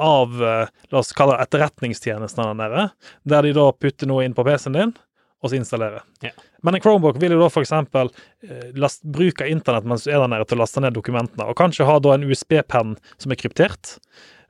[0.00, 2.86] av eh, la oss kalle det etterretningstjenestene der nede,
[3.28, 4.94] der de da putter noe inn på PC-en din,
[5.40, 6.02] og så installere.
[6.24, 6.36] Yeah.
[6.62, 7.72] Men en Chromebook vil jo da f.eks.
[7.72, 11.88] Eh, bruke internett mens du er der nede til å laste ned dokumentene, og kanskje
[11.88, 13.96] ha da en USB-penn som er kryptert.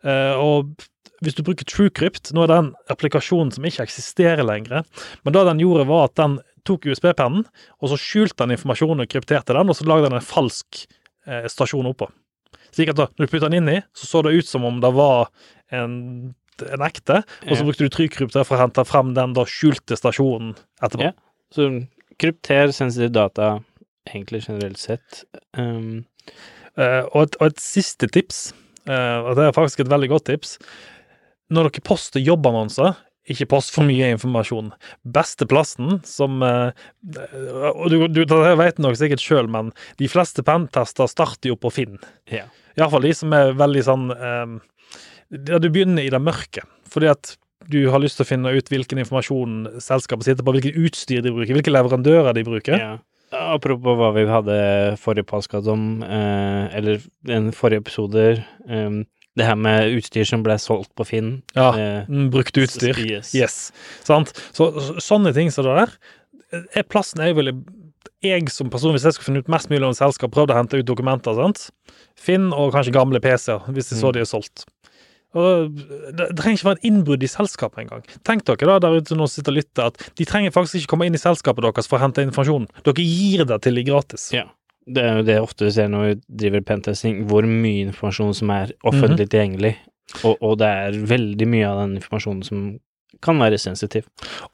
[0.03, 0.75] Eh, og
[1.25, 4.87] hvis du bruker TrueCrypt, nå er det en applikasjon som ikke eksisterer lenger,
[5.23, 6.39] men det den gjorde, var at den
[6.69, 7.45] tok USB-pennen,
[7.81, 10.85] og så skjulte den informasjonen og krypterte den, og så lagde den en falsk
[11.29, 12.11] eh, stasjon oppå.
[12.75, 14.81] Slik at da, når du puttet den inn i, så så det ut som om
[14.83, 15.31] det var
[15.75, 15.95] en,
[16.69, 20.55] en ekte, og så brukte du TrueCrypt for å hente frem den da skjulte stasjonen
[20.83, 21.11] etterpå.
[21.11, 21.15] Ja.
[21.55, 21.69] Så
[22.21, 23.53] krypter sensitiv data,
[24.11, 25.25] egentlig generelt sett.
[25.59, 26.05] Um,
[26.79, 28.53] Uh, og, et, og et siste tips,
[28.87, 30.53] uh, og det er faktisk et veldig godt tips
[31.51, 32.95] Når dere poster jobbannonser,
[33.31, 34.71] ikke post for mye informasjon.
[35.03, 36.71] Beste plassen som uh,
[37.03, 41.99] du, du det vet nok sikkert sjøl, men de fleste pentester starter jo på Finn.
[42.31, 42.47] Ja.
[42.79, 44.55] Iallfall de som er veldig sånn eh,
[45.31, 46.65] Ja, du begynner i det mørke.
[46.91, 47.37] Fordi at
[47.71, 51.31] du har lyst til å finne ut hvilken informasjon selskapet sitter på, hvilket utstyr de
[51.35, 52.79] bruker, hvilke leverandører de bruker.
[52.81, 52.97] Ja.
[53.31, 54.57] Apropos hva vi hadde
[54.99, 58.97] forrige påskatt om, eh, eller den forrige episoder eh,
[59.39, 61.29] Det her med utstyr som ble solgt på Finn.
[61.55, 62.99] Ja, eh, mm, brukt utstyr.
[62.99, 63.31] Yes.
[63.39, 63.59] Yes.
[64.03, 64.33] Sant?
[64.51, 65.95] Så, så sånne ting som det der,
[66.75, 67.55] er plassen jeg ville
[68.21, 70.77] Jeg som person, hvis jeg skulle finne ut mest mulig om selskap, prøvde å hente
[70.83, 71.69] ut dokumenter, sant.
[72.19, 74.13] Finn og kanskje gamle PC-er, hvis de så Mm.
[74.19, 74.67] de er solgt.
[75.35, 78.03] Og det, det trenger ikke være et innbrudd i selskapet engang.
[78.27, 81.07] Tenk dere da, der ute nå sitter og lytter, at de trenger faktisk ikke komme
[81.07, 82.67] inn i selskapet deres for å hente informasjon.
[82.89, 84.31] Dere gir det til de gratis.
[84.35, 84.49] Ja.
[84.91, 88.51] Det er jo det ofte vi ser når vi driver pentesting, hvor mye informasjon som
[88.51, 89.33] er offentlig Mhm.
[89.37, 89.75] tilgjengelig.
[90.25, 92.63] Og, og det er veldig mye av den informasjonen som
[93.23, 94.07] kan være sensitiv.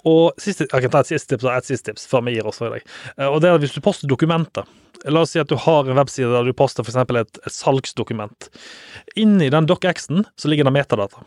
[0.04, 2.58] Og siste, jeg kan ta et siste tips et siste tips før vi gir oss
[2.58, 2.82] for i dag.
[3.16, 4.64] Eh, Og det er at hvis du poster dokumenter
[5.06, 6.98] La oss si at du har en webside der du poster f.eks.
[6.98, 8.50] Et, et salgsdokument.
[9.16, 11.24] Inni den docx-en så ligger det metadata.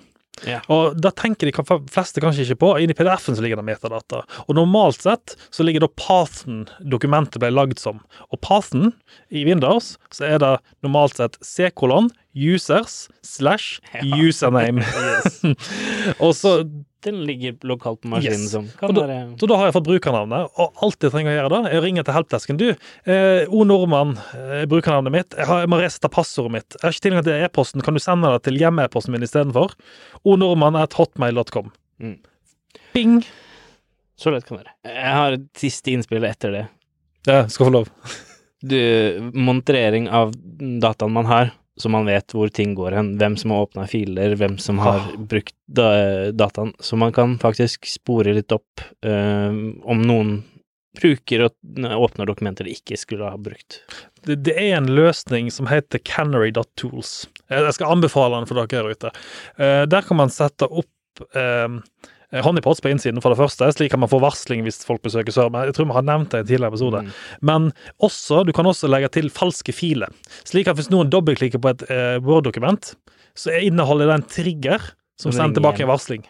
[0.47, 0.59] Ja.
[0.71, 2.71] Og da tenker de fleste kanskje ikke på.
[2.79, 4.23] Inni PDF-en så ligger det metadata.
[4.47, 8.01] Og normalt sett så ligger da pathen dokumentet ble lagd som.
[8.31, 8.93] Og pathen
[9.29, 10.53] i Windows så er det
[10.85, 14.85] normalt sett c-kolon users slash username.
[16.23, 16.59] og så
[17.05, 18.51] Den ligger lokalt på maskinen Yes.
[18.51, 21.35] som kan da- være Så da har jeg fått brukernavnet, og alt jeg trenger å
[21.37, 22.57] gjøre da, er å ringe til helpdesken.
[22.59, 22.69] Du,
[23.05, 26.69] eh, O Nordmann, eh, brukernavnet mitt, jeg, har, jeg må resette passordet mitt.
[26.75, 29.71] Jeg har ikke tilgang til e-posten, kan du sende det til hjemme-e-posten min istedenfor?
[30.25, 31.71] onordmann.hotmail.com.
[32.01, 32.17] Mm.
[32.93, 33.23] Bing!
[34.17, 34.75] Så lett kan det være.
[34.95, 36.65] Jeg har et siste innspill etter det.
[37.27, 37.87] Ja, skal få lov.
[38.61, 38.75] Du,
[39.33, 43.65] monterering av dataen man har, så man vet hvor ting går hen, hvem som har
[43.67, 45.17] åpna filer, hvem som har Ah.
[45.17, 49.49] brukt da, dataen, så man kan faktisk spore litt opp eh,
[49.83, 50.41] om noen
[50.99, 53.83] bruker og åpner dokumenter de ikke skulle ha brukt.
[54.25, 57.29] Det, det er en løsning som heter canary.tools.
[57.47, 59.11] Jeg jeg skal anbefale den for dere her ute.
[59.59, 61.69] Uh, der kan man sette opp eh,
[62.29, 65.63] honeypots på innsiden, for det første, slik kan man få varsling hvis folk besøker Sørme.
[65.65, 67.03] Jeg tror vi har nevnt det i en tidligere episode.
[67.05, 67.13] Mm.
[67.49, 67.69] Men
[68.05, 70.13] også, du kan også legge til falske filer.
[70.47, 72.93] Slik at hvis noen dobbeltklikker på et eh, Word-dokument,
[73.37, 76.27] så inneholder det en trigger som sender tilbake en varsling.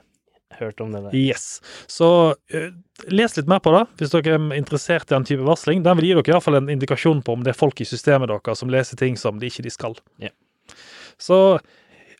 [0.59, 1.15] Hørt om det der.
[1.15, 1.59] Yes.
[1.87, 2.69] Så uh,
[3.07, 5.83] les litt mer på det, hvis dere er interessert i den type varsling.
[5.85, 7.87] Den vil gi dere i hvert fall en indikasjon på om det er folk i
[7.87, 9.95] systemet deres som leser ting som de ikke de skal.
[10.19, 10.35] Yeah.
[11.19, 11.59] Så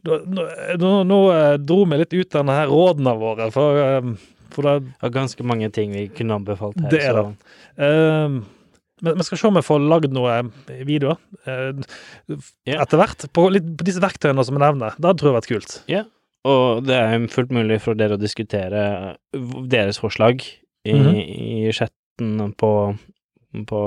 [0.06, 4.14] nå, nå, eh, dro vi litt ut denne her rådene våre, for, eh,
[4.54, 6.90] for det, er ganske mange ting vi kunne anbefalt her.
[6.94, 7.26] Det er det.
[7.86, 8.40] Ehm,
[9.02, 10.50] men vi skal se om vi får lagd noen
[10.88, 11.84] videoer eh,
[12.76, 13.28] etter hvert.
[13.36, 14.98] På, litt, på disse verktøyene som vi nevner.
[15.00, 15.76] Det tror jeg vært kult.
[15.92, 16.04] Ja,
[16.48, 19.18] og det er fullt mulig for dere å diskutere
[19.72, 20.44] deres forslag
[20.88, 21.16] i, Mhm.
[21.16, 22.72] i chatten på,
[23.66, 23.80] på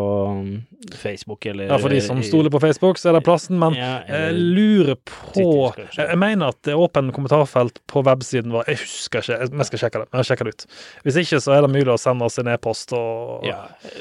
[0.99, 3.59] Facebook eller Ja, For de som stoler på Facebook, så er det plassen.
[3.61, 5.45] Men ja, jeg eller, lurer på.
[5.79, 8.67] Jeg jeg mener at det er åpen kommentarfelt på websiden vår.
[8.73, 10.09] Jeg husker ikke, vi skal sjekke det.
[10.19, 10.67] Jeg sjekker det ut.
[11.07, 12.95] Hvis ikke, så er det mulig å sende oss en e-post.
[12.99, 13.61] Og, ja,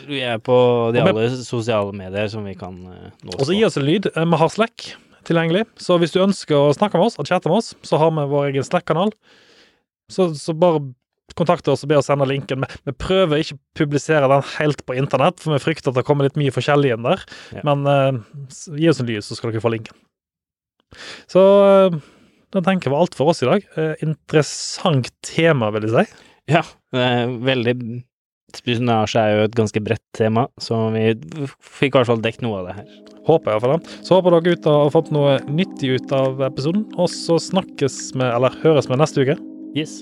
[0.10, 0.58] vi er på
[0.96, 4.10] de alle sosiale medier som vi kan eh, nå og så gi oss en lyd.
[4.16, 4.88] Eh, Vi har Slack
[5.30, 8.10] tilgjengelig, så hvis du ønsker å snakke med oss og chatte med oss, så har
[8.18, 9.14] vi vår egen Slack-kanal.
[10.10, 10.82] Så, så bare
[11.38, 12.66] kontakt oss og be oss sende linken.
[12.86, 16.28] Vi, prøver ikke å publisere den helt på internett, for vi frykter at det kommer
[16.28, 17.26] litt mye forskjellig inn der.
[17.56, 17.66] Ja.
[17.68, 18.22] Men uh,
[18.78, 19.98] gi oss en lyd, så skal dere få linken.
[21.32, 22.02] Så uh,
[22.52, 23.68] da tenker jeg var alt for oss i dag.
[23.78, 26.24] Uh, interessant tema, vil jeg si.
[26.52, 27.10] Ja, det
[27.46, 27.76] veldig
[28.58, 31.06] Spionasje er jo et ganske bredt tema, så vi
[31.64, 32.90] fikk i hvert fall dekket noe av det her.
[33.28, 33.94] Håper jeg iallfall det.
[34.08, 38.26] Så håper dere ute har fått noe nyttig ut av episoden, og så snakkes vi,
[38.28, 39.38] eller høres vi neste uke.
[39.78, 40.02] Yes,